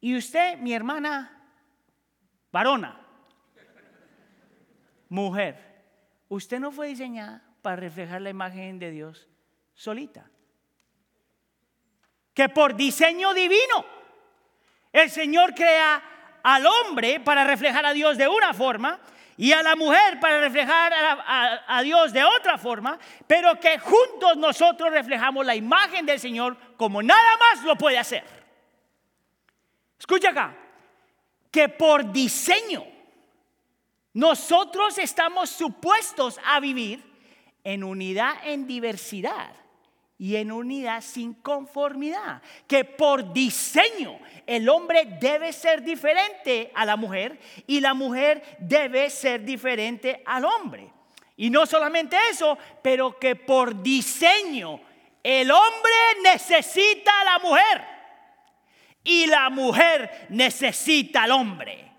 [0.00, 1.52] Y usted, mi hermana
[2.52, 3.04] varona,
[5.08, 5.84] mujer,
[6.28, 9.28] usted no fue diseñada para reflejar la imagen de Dios
[9.74, 10.30] solita.
[12.32, 13.84] Que por diseño divino
[14.92, 16.02] el Señor crea
[16.42, 19.00] al hombre para reflejar a Dios de una forma
[19.36, 24.90] y a la mujer para reflejar a, Dios de otra forma, pero que juntos nosotros
[24.90, 28.22] reflejamos la imagen del Señor como nada más lo puede hacer.
[29.98, 30.54] Escucha acá,
[31.50, 32.84] que por diseño
[34.12, 37.02] nosotros estamos supuestos a vivir
[37.64, 39.52] en unidad, en diversidad
[40.20, 42.42] y en unidad sin conformidad.
[42.66, 49.08] Que por diseño el hombre debe ser diferente a la mujer y la mujer debe
[49.08, 50.90] ser diferente al hombre.
[51.38, 54.78] Y no solamente eso, pero que por diseño
[55.22, 57.84] el hombre necesita a la mujer
[59.02, 61.89] y la mujer necesita al hombre.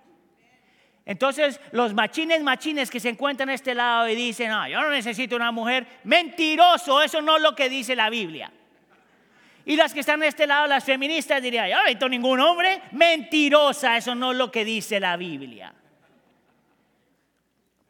[1.05, 4.89] Entonces los machines, machines que se encuentran a este lado y dicen, no, yo no
[4.89, 8.51] necesito una mujer, mentiroso, eso no es lo que dice la Biblia.
[9.65, 12.81] Y las que están a este lado, las feministas, dirían, yo no necesito ningún hombre,
[12.91, 15.73] mentirosa, eso no es lo que dice la Biblia.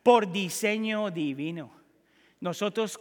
[0.03, 1.81] Por diseño divino.
[2.41, 2.99] Nosotros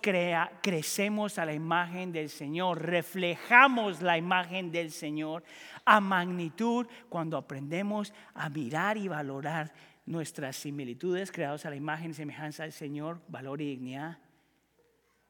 [0.60, 5.42] crecemos a la imagen del Señor, reflejamos la imagen del Señor
[5.86, 9.72] a magnitud cuando aprendemos a mirar y valorar
[10.06, 14.18] nuestras similitudes creados a la imagen y semejanza del Señor, valor y dignidad,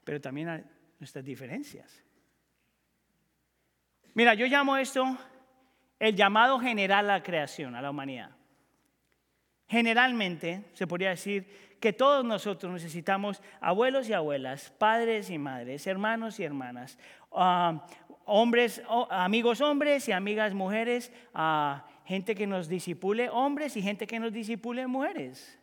[0.04, 0.64] pero también
[0.98, 2.02] nuestras diferencias.
[4.14, 5.16] Mira, yo llamo esto
[5.98, 8.30] el llamado general a la creación, a la humanidad.
[9.68, 16.40] Generalmente se podría decir que todos nosotros necesitamos abuelos y abuelas, padres y madres, hermanos
[16.40, 16.98] y hermanas,
[17.33, 17.87] ah,
[18.26, 24.18] hombres, amigos hombres y amigas mujeres, uh, gente que nos disipule hombres y gente que
[24.18, 25.58] nos disipule mujeres.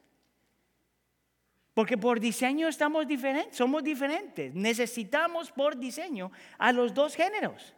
[1.73, 4.53] Porque por diseño estamos diferentes, somos diferentes.
[4.55, 7.73] Necesitamos por diseño a los dos géneros.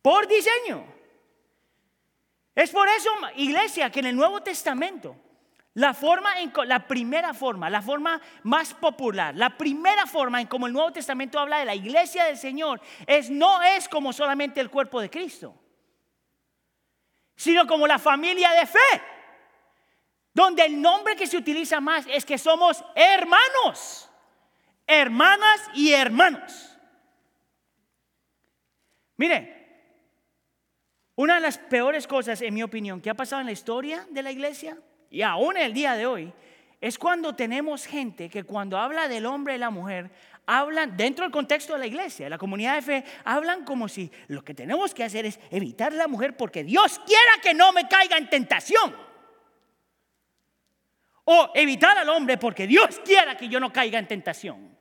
[0.00, 0.84] Por diseño.
[2.54, 5.16] Es por eso, iglesia, que en el Nuevo Testamento,
[5.74, 6.30] la forma
[6.66, 11.38] la primera forma, la forma más popular, la primera forma en como el Nuevo Testamento
[11.38, 15.54] habla de la iglesia del Señor es no es como solamente el cuerpo de Cristo
[17.36, 19.02] sino como la familia de fe,
[20.32, 24.10] donde el nombre que se utiliza más es que somos hermanos,
[24.86, 26.76] hermanas y hermanos.
[29.16, 29.56] Mire,
[31.14, 34.22] una de las peores cosas, en mi opinión, que ha pasado en la historia de
[34.22, 34.76] la iglesia
[35.10, 36.32] y aún en el día de hoy,
[36.80, 40.10] es cuando tenemos gente que cuando habla del hombre y la mujer,
[40.46, 44.10] hablan, dentro del contexto de la iglesia, de la comunidad de fe, hablan como si
[44.28, 47.88] lo que tenemos que hacer es evitar la mujer porque Dios quiera que no me
[47.88, 48.94] caiga en tentación.
[51.24, 54.76] O evitar al hombre porque Dios quiera que yo no caiga en tentación.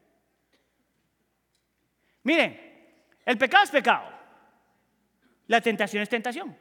[2.21, 2.61] Miren,
[3.25, 4.03] el pecado es pecado.
[5.47, 6.55] La tentación es tentación.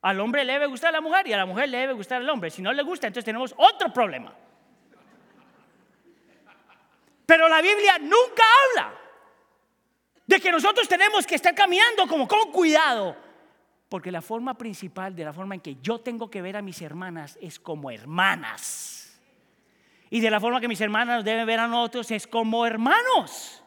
[0.00, 2.22] Al hombre le debe gustar a la mujer y a la mujer le debe gustar
[2.22, 2.50] al hombre.
[2.50, 4.34] Si no le gusta, entonces tenemos otro problema.
[7.28, 8.98] Pero la Biblia nunca habla
[10.26, 13.14] de que nosotros tenemos que estar caminando como con cuidado.
[13.90, 16.80] Porque la forma principal de la forma en que yo tengo que ver a mis
[16.80, 19.20] hermanas es como hermanas.
[20.08, 23.62] Y de la forma que mis hermanas deben ver a nosotros es como hermanos.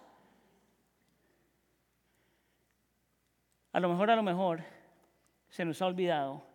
[3.73, 4.63] A lo mejor, a lo mejor,
[5.49, 6.50] se nos ha olvidado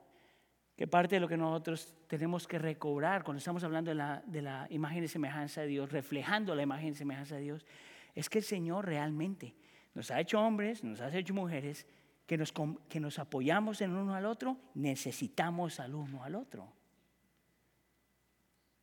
[0.76, 4.42] que parte de lo que nosotros tenemos que recobrar cuando estamos hablando de la, de
[4.42, 7.66] la imagen y semejanza de Dios, reflejando la imagen y semejanza de Dios,
[8.14, 9.54] es que el Señor realmente
[9.94, 11.86] nos ha hecho hombres, nos ha hecho mujeres,
[12.26, 12.52] que nos,
[12.88, 16.70] que nos apoyamos en uno al otro, necesitamos al uno al otro.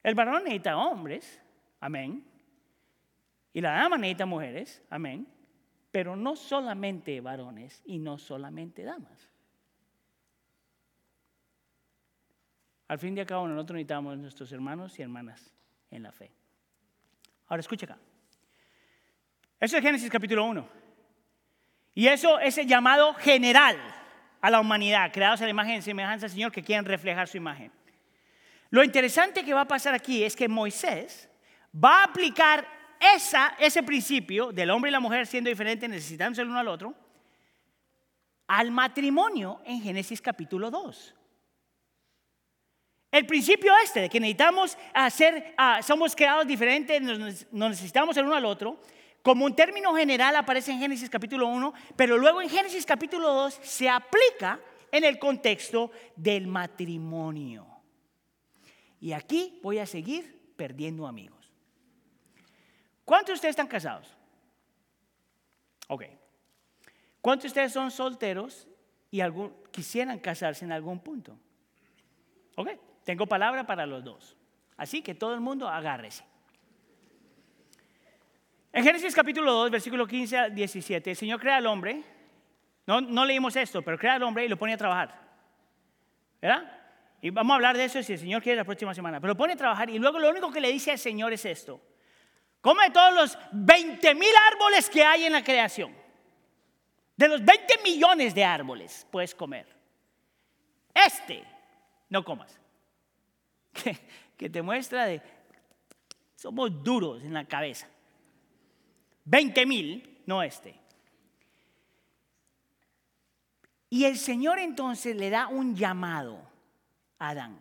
[0.02, 1.42] El varón necesita hombres,
[1.80, 2.26] amén.
[3.54, 5.28] Y la dama necesita mujeres, amén.
[5.92, 9.33] Pero no solamente varones y no solamente damas.
[12.94, 15.52] Al fin y al cabo, nosotros necesitamos nuestros hermanos y hermanas
[15.90, 16.32] en la fe.
[17.48, 17.98] Ahora escucha acá.
[19.60, 20.70] Eso es Génesis capítulo 1.
[21.96, 23.80] Y eso es el llamado general
[24.40, 27.38] a la humanidad, creados a la imagen y semejanza del Señor que quieren reflejar su
[27.38, 27.72] imagen.
[28.70, 31.28] Lo interesante que va a pasar aquí es que Moisés
[31.74, 32.64] va a aplicar
[33.16, 36.94] esa, ese principio del hombre y la mujer siendo diferentes, necesitándose el uno al otro,
[38.46, 41.16] al matrimonio en Génesis capítulo 2.
[43.14, 48.34] El principio este de que necesitamos hacer, ah, somos creados diferentes, nos, necesitamos el uno
[48.34, 48.82] al otro,
[49.22, 53.60] como un término general aparece en Génesis capítulo 1, pero luego en Génesis capítulo 2
[53.62, 54.60] se aplica
[54.92, 57.68] en el contexto del matrimonio.
[59.00, 61.52] Y aquí voy a seguir perdiendo amigos.
[63.06, 64.08] ¿Cuántos de ustedes están casados?
[65.88, 66.06] Ok.
[67.22, 68.68] ¿Cuántos de ustedes son solteros
[69.12, 69.22] y
[69.70, 71.38] quisieran casarse en algún punto?
[72.56, 72.70] Ok.
[73.04, 74.38] Tengo palabra para los dos.
[74.78, 76.24] Así que todo el mundo agárrese.
[78.72, 82.04] En Génesis capítulo 2, versículo 15 al 17, el Señor crea al hombre.
[82.88, 85.22] No, no leímos esto, pero crea al hombre y lo pone a trabajar.
[86.42, 86.80] ¿Verdad?
[87.22, 89.22] Y vamos a hablar de eso si el Señor quiere la próxima semana.
[89.22, 91.46] Pero lo pone a trabajar y luego lo único que le dice al Señor es
[91.46, 91.80] esto.
[92.60, 95.96] Come todos los 20 mil árboles que hay en la creación.
[97.16, 99.68] De los 20 millones de árboles puedes comer.
[100.94, 101.44] Este
[102.10, 102.63] no comas.
[104.38, 105.22] Que, te muestra de,
[106.36, 107.88] somos duros en la cabeza.
[109.26, 110.76] 20 mil, no este.
[113.90, 116.42] Y el Señor entonces le da un llamado
[117.20, 117.60] a Adán.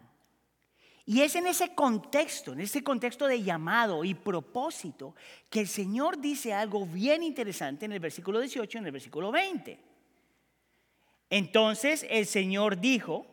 [1.04, 5.14] Y es en ese contexto, en ese contexto de llamado y propósito,
[5.50, 9.30] que el Señor dice algo bien interesante en el versículo 18 y en el versículo
[9.30, 9.78] 20.
[11.28, 13.26] Entonces el Señor dijo,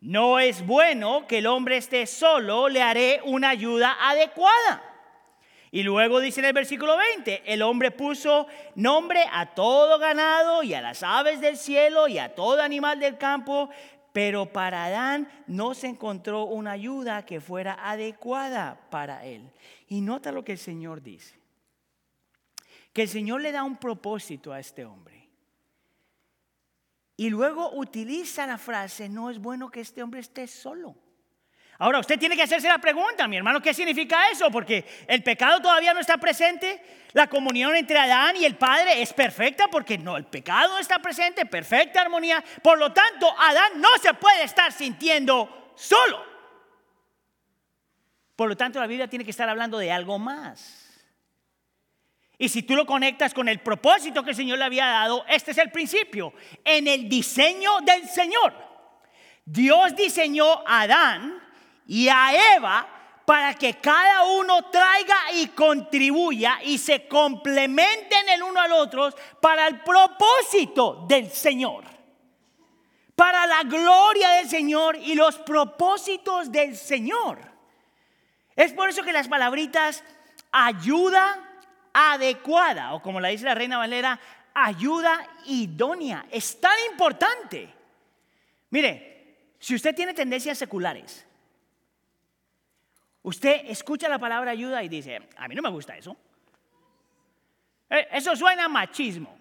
[0.00, 4.82] no es bueno que el hombre esté solo, le haré una ayuda adecuada.
[5.70, 10.74] Y luego dice en el versículo 20, el hombre puso nombre a todo ganado y
[10.74, 13.70] a las aves del cielo y a todo animal del campo,
[14.12, 19.48] pero para Adán no se encontró una ayuda que fuera adecuada para él.
[19.86, 21.38] Y nota lo que el Señor dice,
[22.92, 25.19] que el Señor le da un propósito a este hombre.
[27.20, 30.96] Y luego utiliza la frase, no es bueno que este hombre esté solo.
[31.76, 34.50] Ahora, usted tiene que hacerse la pregunta, mi hermano, ¿qué significa eso?
[34.50, 36.82] Porque el pecado todavía no está presente.
[37.12, 41.44] La comunión entre Adán y el Padre es perfecta porque no, el pecado está presente,
[41.44, 42.42] perfecta armonía.
[42.62, 46.24] Por lo tanto, Adán no se puede estar sintiendo solo.
[48.34, 50.79] Por lo tanto, la Biblia tiene que estar hablando de algo más.
[52.40, 55.50] Y si tú lo conectas con el propósito que el Señor le había dado, este
[55.50, 56.32] es el principio.
[56.64, 58.54] En el diseño del Señor,
[59.44, 61.38] Dios diseñó a Adán
[61.86, 62.88] y a Eva
[63.26, 69.10] para que cada uno traiga y contribuya y se complementen el uno al otro
[69.42, 71.84] para el propósito del Señor.
[73.14, 77.38] Para la gloria del Señor y los propósitos del Señor.
[78.56, 80.02] Es por eso que las palabritas
[80.50, 81.48] ayuda
[81.92, 84.18] adecuada, o como la dice la Reina Valera,
[84.54, 87.68] ayuda idónea, es tan importante.
[88.70, 91.26] Mire, si usted tiene tendencias seculares,
[93.22, 96.16] Usted escucha la palabra ayuda y dice, a mí no me gusta eso.
[97.90, 99.38] Eh, eso suena machismo.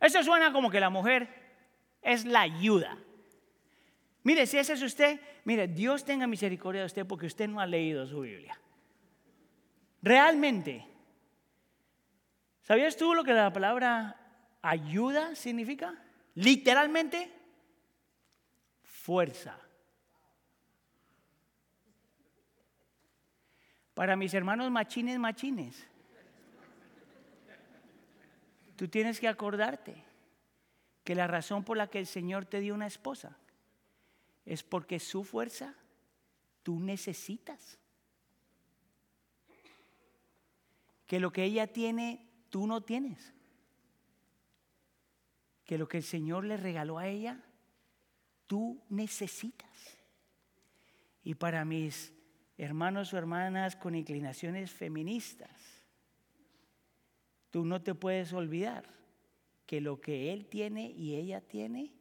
[0.00, 1.28] Eso suena como que la mujer
[2.00, 2.96] es la ayuda.
[4.22, 7.66] Mire, si ese es usted, mire, Dios tenga misericordia de usted porque usted no ha
[7.66, 8.58] leído su Biblia.
[10.02, 10.86] Realmente.
[12.68, 14.14] ¿Sabías tú lo que la palabra
[14.60, 16.04] ayuda significa?
[16.34, 17.32] Literalmente,
[18.82, 19.58] fuerza.
[23.94, 25.86] Para mis hermanos machines, machines.
[28.76, 30.04] Tú tienes que acordarte
[31.04, 33.38] que la razón por la que el Señor te dio una esposa
[34.44, 35.74] es porque su fuerza
[36.62, 37.78] tú necesitas.
[41.06, 43.32] Que lo que ella tiene, tú no tienes.
[45.64, 47.42] Que lo que el Señor le regaló a ella,
[48.46, 49.98] tú necesitas.
[51.22, 52.12] Y para mis
[52.56, 55.84] hermanos o hermanas con inclinaciones feministas,
[57.50, 58.98] tú no te puedes olvidar
[59.66, 61.92] que lo que él tiene y ella tiene,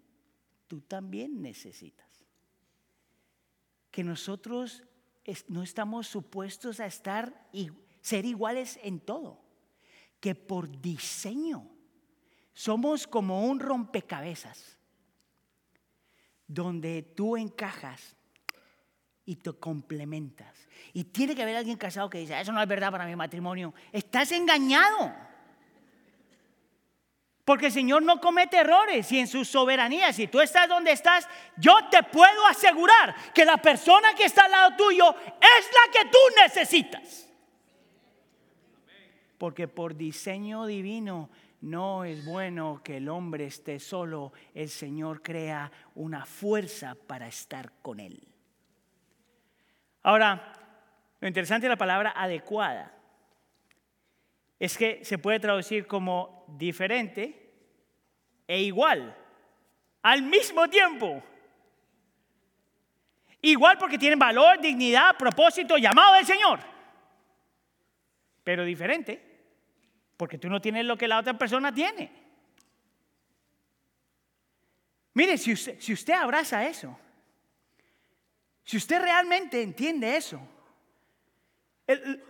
[0.67, 2.07] tú también necesitas.
[3.91, 4.83] Que nosotros
[5.49, 7.71] no estamos supuestos a estar y
[8.01, 9.46] ser iguales en todo.
[10.20, 11.70] Que por diseño
[12.53, 14.78] somos como un rompecabezas
[16.47, 18.15] donde tú encajas
[19.26, 20.68] y te complementas.
[20.93, 23.74] Y tiene que haber alguien casado que dice, eso no es verdad para mi matrimonio.
[23.91, 25.13] Estás engañado.
[27.43, 31.28] Porque el Señor no comete errores y en su soberanía, si tú estás donde estás,
[31.57, 36.09] yo te puedo asegurar que la persona que está al lado tuyo es la que
[36.09, 37.26] tú necesitas.
[39.38, 41.29] Porque por diseño divino
[41.61, 47.71] no es bueno que el hombre esté solo, el Señor crea una fuerza para estar
[47.81, 48.21] con él.
[50.03, 50.53] Ahora,
[51.19, 52.93] lo interesante de la palabra adecuada
[54.59, 57.51] es que se puede traducir como diferente
[58.47, 59.15] e igual
[60.03, 61.21] al mismo tiempo.
[63.41, 66.59] Igual porque tienen valor, dignidad, propósito, llamado del Señor.
[68.43, 69.26] Pero diferente
[70.18, 72.11] porque tú no tienes lo que la otra persona tiene.
[75.13, 76.97] Mire, si usted, abraza eso,
[78.63, 80.39] si usted realmente entiende eso,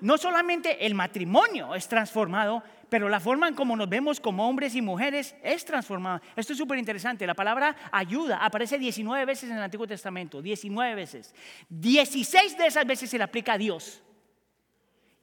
[0.02, 4.76] no solamente el matrimonio es transformado, pero la forma en cómo nos vemos como hombres
[4.76, 6.22] y mujeres es transformada.
[6.36, 7.28] Esto es súper interesante.
[7.28, 11.34] La palabra ayuda aparece 19 veces en el Antiguo Testamento, 19 veces.
[11.70, 14.02] 16 de esas veces se le aplica a Dios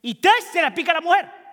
[0.03, 1.44] y 3 se le aplica a la mujer.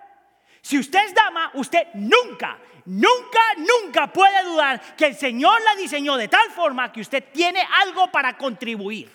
[0.62, 6.16] Si usted es dama, usted nunca, nunca, nunca puede dudar que el Señor la diseñó
[6.16, 9.10] de tal forma que usted tiene algo para contribuir.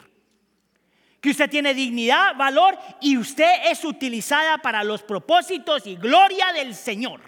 [1.22, 6.76] Que usted tiene dignidad, valor y usted es utilizada para los propósitos y gloria del
[6.76, 7.22] Señor.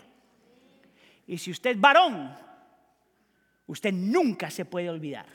[1.25, 2.37] Y si usted es varón,
[3.67, 5.27] usted nunca se puede olvidar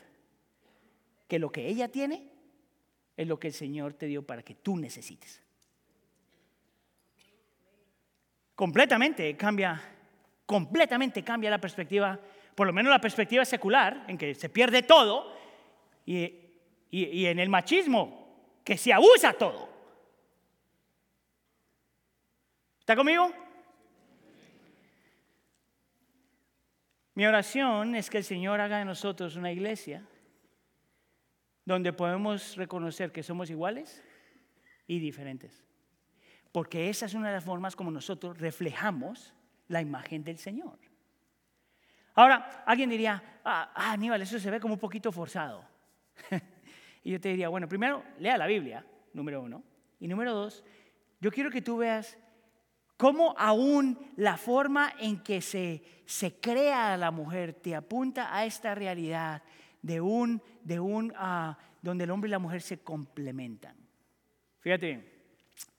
[1.27, 2.29] que lo que ella tiene
[3.17, 5.44] es lo que el Señor te dio para que tú necesites.
[8.55, 9.81] Completamente cambia,
[10.45, 12.19] completamente cambia la perspectiva,
[12.55, 15.35] por lo menos la perspectiva secular, en que se pierde todo,
[16.05, 16.33] y,
[16.89, 19.69] y en el machismo, que se abusa todo.
[22.79, 23.33] ¿Está conmigo?
[27.15, 30.05] Mi oración es que el Señor haga de nosotros una iglesia
[31.65, 34.03] donde podemos reconocer que somos iguales
[34.85, 35.64] y diferentes.
[36.55, 39.33] Porque esa es una de las formas como nosotros reflejamos
[39.67, 40.79] la imagen del Señor.
[42.13, 45.67] Ahora, alguien diría, ah, ah Aníbal, eso se ve como un poquito forzado.
[47.03, 49.65] y yo te diría, bueno, primero, lea la Biblia, número uno.
[49.99, 50.63] Y número dos,
[51.19, 52.17] yo quiero que tú veas
[52.95, 58.73] cómo aún la forma en que se, se crea la mujer te apunta a esta
[58.73, 59.43] realidad
[59.81, 63.75] de un, de un uh, donde el hombre y la mujer se complementan.
[64.61, 65.14] Fíjate bien,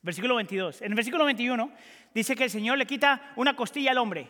[0.02, 0.82] versículo 22.
[0.82, 1.70] En el versículo 21
[2.14, 4.28] dice que el Señor le quita una costilla al hombre.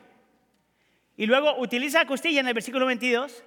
[1.17, 3.45] Y luego utiliza la costilla en el versículo 22.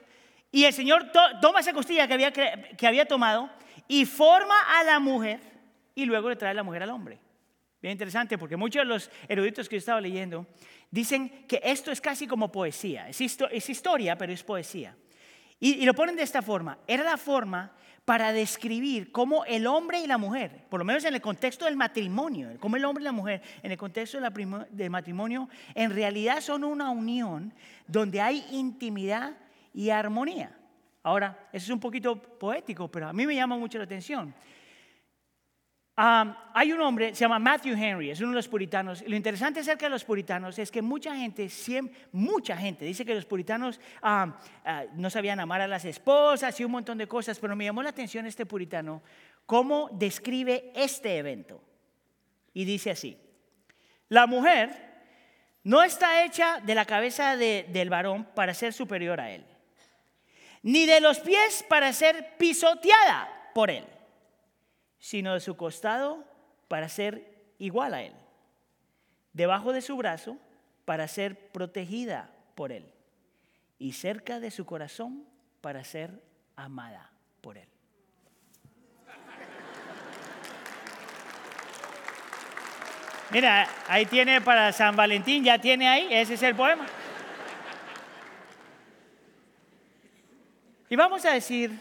[0.52, 3.50] Y el Señor toma esa costilla que había, que había tomado
[3.88, 5.40] y forma a la mujer
[5.96, 7.20] y luego le trae la mujer al hombre.
[7.82, 10.48] Bien interesante porque muchos de los eruditos que yo estaba leyendo
[10.92, 13.08] dicen que esto es casi como poesía.
[13.08, 14.96] Es, es historia, pero es poesía.
[15.60, 16.78] Y, lo ponen de esta forma.
[16.88, 17.72] Era la forma
[18.10, 21.76] para describir cómo el hombre y la mujer, por lo menos en el contexto del
[21.76, 24.20] matrimonio, cómo el hombre y la mujer, en el contexto
[24.72, 27.54] del matrimonio, en realidad son una unión
[27.86, 29.38] donde hay intimidad
[29.76, 30.58] y armonía.
[31.04, 34.34] Ahora, eso es un poquito poético, pero a mí me llama mucho la atención
[36.02, 39.04] hay un hombre, se llama Matthew Henry, es uno de los puritanos.
[39.06, 41.50] Lo interesante acerca de los puritanos es que mucha gente,
[42.14, 44.40] mucha gente dice que los puritanos ah,
[44.94, 47.90] no sabían amar a las esposas y un montón de cosas, pero me llamó la
[47.90, 49.02] atención este puritano,
[49.46, 51.62] cómo describe este evento.
[52.54, 53.18] Y dice así,
[54.08, 54.70] la mujer
[55.66, 59.46] no está hecha de la cabeza del varón para ser superior a él,
[60.64, 63.84] ni de los pies para ser pisoteada por él
[65.00, 66.24] sino de su costado
[66.68, 68.14] para ser igual a Él,
[69.34, 70.38] debajo de su brazo
[70.86, 72.92] para ser protegida por Él
[73.78, 75.26] y cerca de su corazón
[75.62, 76.22] para ser
[76.56, 77.68] amada por Él.
[83.32, 86.88] Mira, ahí tiene para San Valentín, ya tiene ahí, ese es el poema.
[90.90, 91.72] Y vamos a decir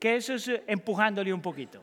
[0.00, 1.80] que eso es empujándole un poquito.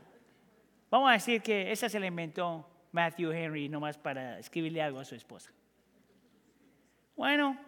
[0.95, 5.03] Vamos a decir que esa se la inventó Matthew Henry nomás para escribirle algo a
[5.03, 5.51] su esposa.
[7.17, 7.59] Bueno,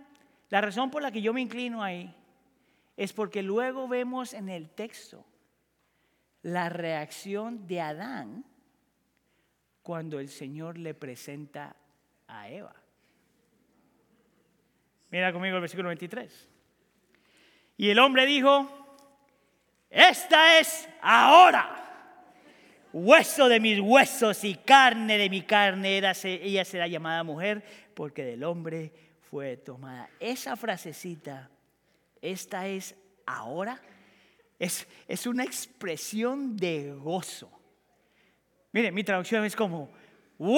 [0.47, 2.15] la razón por la que yo me inclino ahí
[2.95, 5.25] es porque luego vemos en el texto
[6.41, 8.45] la reacción de Adán
[9.84, 11.75] cuando el Señor le presenta
[12.28, 12.78] a Eva.
[15.11, 16.47] Mira conmigo el versículo 23.
[17.75, 18.69] Y el hombre dijo,
[19.89, 21.86] esta es ahora
[22.98, 28.43] hueso de mis huesos y carne de mi carne, ella será llamada mujer porque del
[28.43, 28.91] hombre
[29.30, 30.10] fue tomada.
[30.20, 31.50] Esa frasecita,
[32.22, 32.95] esta es
[33.26, 33.80] ahora,
[34.58, 37.52] es, es una expresión de gozo.
[38.72, 39.89] Mire, mi traducción es como,
[40.38, 40.58] wow,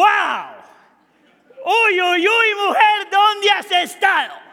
[1.66, 4.49] uy, uy, uy, mujer, ¿dónde has estado?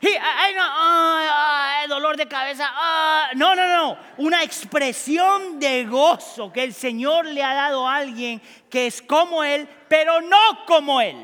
[0.00, 2.66] Ay, no, dolor de cabeza.
[2.70, 3.98] Ah, no, no, no.
[4.18, 8.40] Una expresión de gozo que el Señor le ha dado a alguien
[8.70, 11.16] que es como Él, pero no como Él.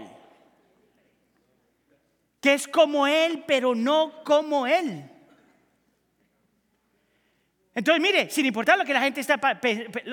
[2.41, 5.11] Que es como Él, pero no como Él.
[7.75, 9.41] Entonces, mire, sin importar lo que la gente está,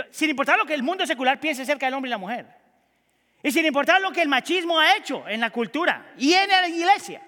[0.10, 2.48] sin importar lo que el mundo secular piense acerca del hombre y la mujer,
[3.44, 6.68] y sin importar lo que el machismo ha hecho en la cultura y en la
[6.68, 7.22] iglesia,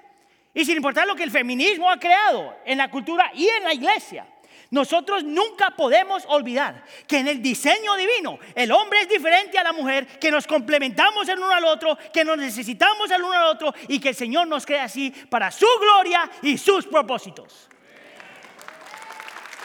[0.54, 3.74] y sin importar lo que el feminismo ha creado en la cultura y en la
[3.74, 4.28] iglesia,
[4.70, 9.72] nosotros nunca podemos olvidar que en el diseño divino el hombre es diferente a la
[9.72, 13.74] mujer, que nos complementamos el uno al otro, que nos necesitamos el uno al otro
[13.88, 17.70] y que el Señor nos crea así para su gloria y sus propósitos.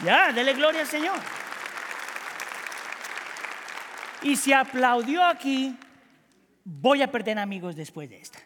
[0.03, 1.17] Ya, dele gloria al Señor.
[4.21, 5.75] Y se aplaudió aquí
[6.63, 8.39] voy a perder amigos después de esta.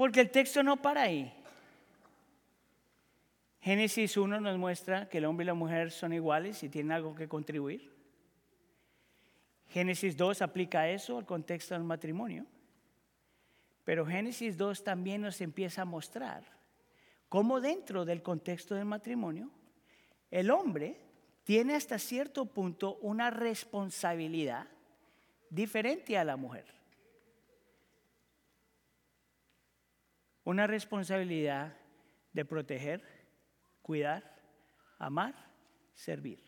[0.00, 1.30] Porque el texto no para ahí.
[3.60, 7.14] Génesis 1 nos muestra que el hombre y la mujer son iguales y tienen algo
[7.14, 7.92] que contribuir.
[9.68, 12.46] Génesis 2 aplica eso al contexto del matrimonio.
[13.84, 16.44] Pero Génesis 2 también nos empieza a mostrar
[17.28, 19.50] cómo dentro del contexto del matrimonio
[20.30, 20.96] el hombre
[21.44, 24.66] tiene hasta cierto punto una responsabilidad
[25.50, 26.79] diferente a la mujer.
[30.50, 31.76] Una responsabilidad
[32.32, 33.00] de proteger,
[33.82, 34.36] cuidar,
[34.98, 35.32] amar,
[35.94, 36.42] servir.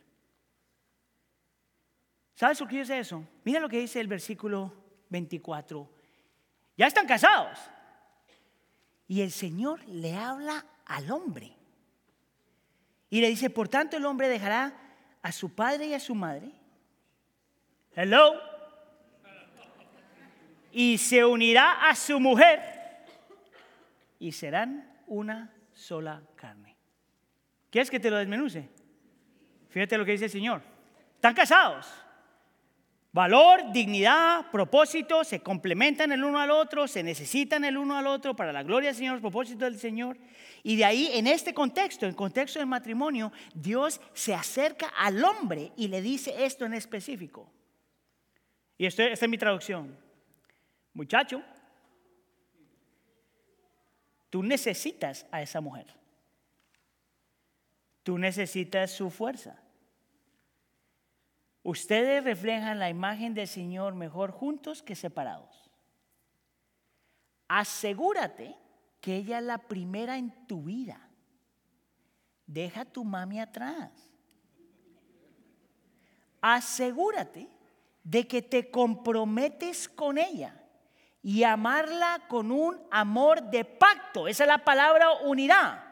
[2.34, 3.24] ¿Sabes lo que dice eso?
[3.44, 4.72] Mira lo que dice el versículo
[5.08, 5.88] 24.
[6.76, 7.56] Ya están casados.
[9.06, 11.52] Y el Señor le habla al hombre.
[13.08, 14.74] Y le dice, por tanto el hombre dejará
[15.22, 16.50] a su padre y a su madre.
[17.94, 18.34] Hello.
[20.72, 22.81] Y se unirá a su mujer.
[24.22, 26.76] Y serán una sola carne.
[27.68, 28.68] ¿Quieres que te lo desmenuce?
[29.68, 30.62] Fíjate lo que dice el Señor.
[31.16, 31.92] Están casados.
[33.10, 38.36] Valor, dignidad, propósito se complementan el uno al otro, se necesitan el uno al otro
[38.36, 40.16] para la gloria del Señor, propósito del Señor.
[40.62, 45.72] Y de ahí, en este contexto, en contexto del matrimonio, Dios se acerca al hombre
[45.76, 47.52] y le dice esto en específico.
[48.78, 49.98] Y esto, esta es mi traducción.
[50.94, 51.42] Muchacho,
[54.32, 55.94] tú necesitas a esa mujer.
[58.02, 59.62] Tú necesitas su fuerza.
[61.62, 65.70] Ustedes reflejan la imagen del Señor mejor juntos que separados.
[67.46, 68.56] Asegúrate
[69.02, 71.10] que ella es la primera en tu vida.
[72.46, 73.90] Deja a tu mami atrás.
[76.40, 77.50] Asegúrate
[78.02, 80.61] de que te comprometes con ella
[81.22, 84.26] y amarla con un amor de pacto.
[84.26, 85.84] Esa es la palabra unidad.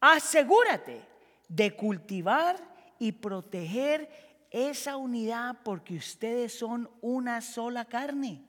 [0.00, 1.02] Asegúrate
[1.48, 2.56] de cultivar
[2.98, 4.08] y proteger
[4.50, 8.44] esa unidad porque ustedes son una sola carne.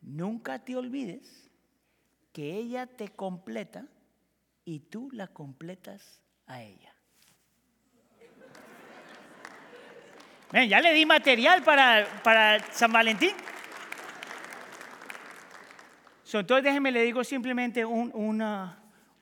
[0.00, 1.50] Nunca te olvides
[2.32, 3.86] que ella te completa
[4.64, 6.92] y tú la completas a ella.
[10.52, 13.34] ya le di material para, para San Valentín.
[16.32, 18.12] Entonces déjenme le digo simplemente un,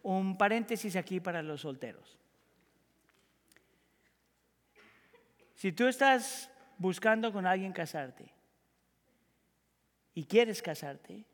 [0.02, 2.18] un paréntesis aquí para los solteros.
[5.55, 8.32] Si tú estás buscando con alguien casarte
[10.14, 11.24] y quieres casarte,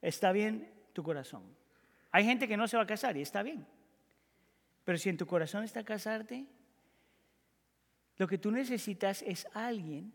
[0.00, 1.42] está bien tu corazón.
[2.10, 3.66] Hay gente que no se va a casar y está bien.
[4.84, 6.46] Pero si en tu corazón está casarte,
[8.16, 10.12] lo que tú necesitas es alguien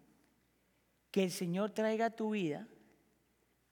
[1.11, 2.67] que el Señor traiga a tu vida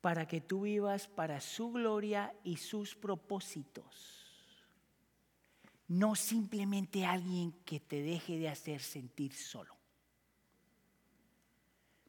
[0.02, 4.22] para que tú vivas para su gloria y sus propósitos
[5.92, 9.76] no simplemente alguien que te deje de hacer sentir solo.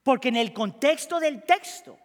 [0.05, 1.99] Porque en el contexto del texto,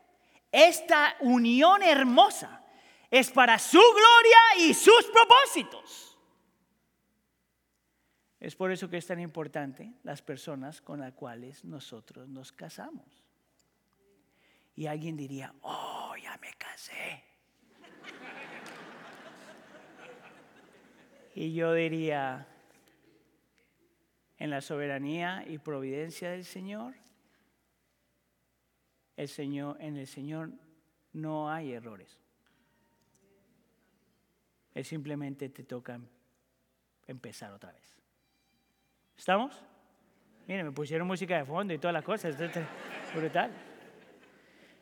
[0.51, 2.63] esta unión hermosa
[3.11, 6.17] es para su gloria y sus propósitos.
[8.39, 13.26] Es por eso que es tan importante las personas con las cuales nosotros nos casamos.
[14.77, 17.23] Y alguien diría, oh, ya me casé.
[21.33, 22.47] Y yo diría,
[24.37, 26.93] en la soberanía y providencia del Señor,
[29.15, 30.51] el Señor, en el Señor
[31.11, 32.19] no hay errores.
[34.75, 35.99] Él simplemente te toca
[37.07, 37.97] empezar otra vez.
[39.17, 39.59] ¿Estamos?
[40.47, 42.37] Miren, me pusieron música de fondo y todas las cosas.
[43.15, 43.66] brutal.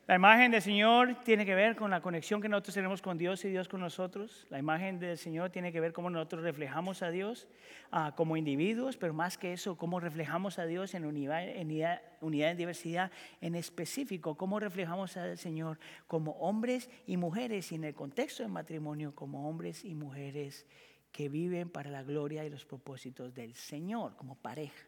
[0.07, 3.43] La imagen del Señor tiene que ver con la conexión que nosotros tenemos con Dios
[3.43, 4.45] y Dios con nosotros.
[4.51, 7.47] La imagen del Señor tiene que ver cómo nosotros reflejamos a Dios
[7.89, 13.11] ah, como individuos, pero más que eso, cómo reflejamos a Dios en unidad, en diversidad,
[13.41, 18.51] en específico, cómo reflejamos al Señor como hombres y mujeres y en el contexto del
[18.51, 20.67] matrimonio como hombres y mujeres
[21.11, 24.85] que viven para la gloria y los propósitos del Señor como pareja.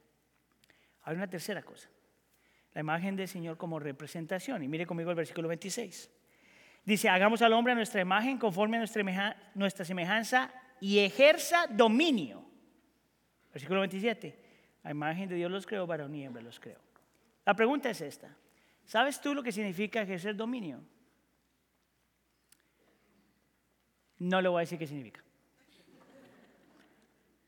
[1.02, 1.90] Hay una tercera cosa
[2.78, 4.62] la imagen del Señor como representación.
[4.62, 6.12] Y mire conmigo el versículo 26.
[6.86, 8.82] Dice, hagamos al hombre a nuestra imagen conforme a
[9.56, 12.46] nuestra, semejanza y ejerza dominio.
[13.52, 14.40] Versículo 27.
[14.84, 16.78] La imagen de Dios los creó, varón y hembra los creó.
[17.48, 18.38] La pregunta es esta.
[18.86, 20.80] ¿Sabes tú lo que significa ejercer dominio?
[24.20, 25.24] No le voy a decir qué significa.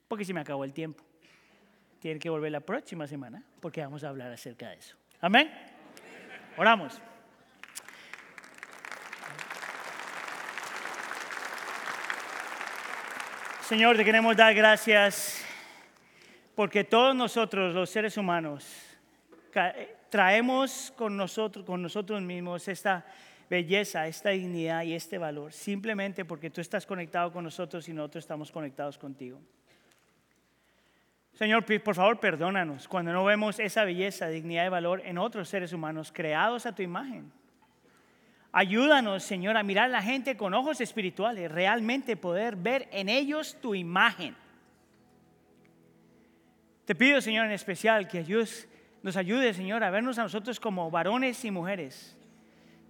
[0.07, 1.03] Porque se me acabó el tiempo.
[1.99, 4.97] tiene que volver la próxima semana porque vamos a hablar acerca de eso.
[5.21, 5.51] Amén.
[6.55, 7.01] Oramos.
[13.67, 15.45] Señor, te queremos dar gracias
[16.55, 18.65] porque todos nosotros, los seres humanos,
[20.09, 23.05] traemos con nosotros, con nosotros mismos esta
[23.49, 28.23] belleza, esta dignidad y este valor, simplemente porque tú estás conectado con nosotros y nosotros
[28.23, 29.41] estamos conectados contigo.
[31.39, 35.71] Señor, por favor, perdónanos cuando no vemos esa belleza, dignidad y valor en otros seres
[35.71, 37.31] humanos creados a tu imagen.
[38.51, 43.55] Ayúdanos, Señor, a mirar a la gente con ojos espirituales, realmente poder ver en ellos
[43.61, 44.35] tu imagen.
[46.83, 48.25] Te pido, Señor, en especial que
[49.01, 52.18] nos ayude, Señor, a vernos a nosotros como varones y mujeres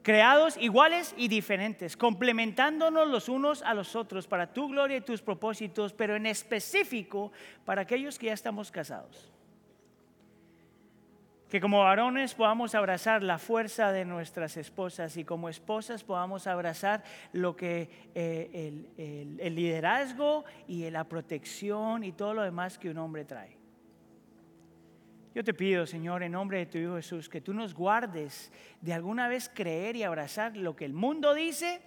[0.10, 5.22] creados iguales y diferentes, complementándonos los unos a los otros para tu gloria y tus
[5.22, 7.32] propósitos, pero en específico
[7.64, 9.32] para aquellos que ya estamos casados.
[11.48, 17.04] Que como varones podamos abrazar la fuerza de nuestras esposas y como esposas podamos abrazar
[17.32, 22.98] lo que eh, el, el liderazgo y la protección y todo lo demás que un
[22.98, 23.59] hombre trae.
[25.36, 28.52] Yo te pido, Señor, en nombre de tu Hijo Jesús, que tú nos guardes
[28.82, 31.82] de alguna vez creer y abrazar lo que el mundo dice,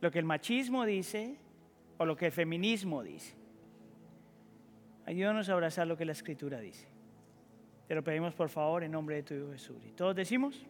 [0.00, 1.36] lo que el machismo dice
[1.98, 3.34] o lo que el feminismo dice.
[5.06, 6.88] Ayúdanos a abrazar lo que la Escritura dice.
[7.86, 9.84] Te lo pedimos por favor en nombre de tu Hijo Jesús.
[9.86, 10.66] Y todos decimos,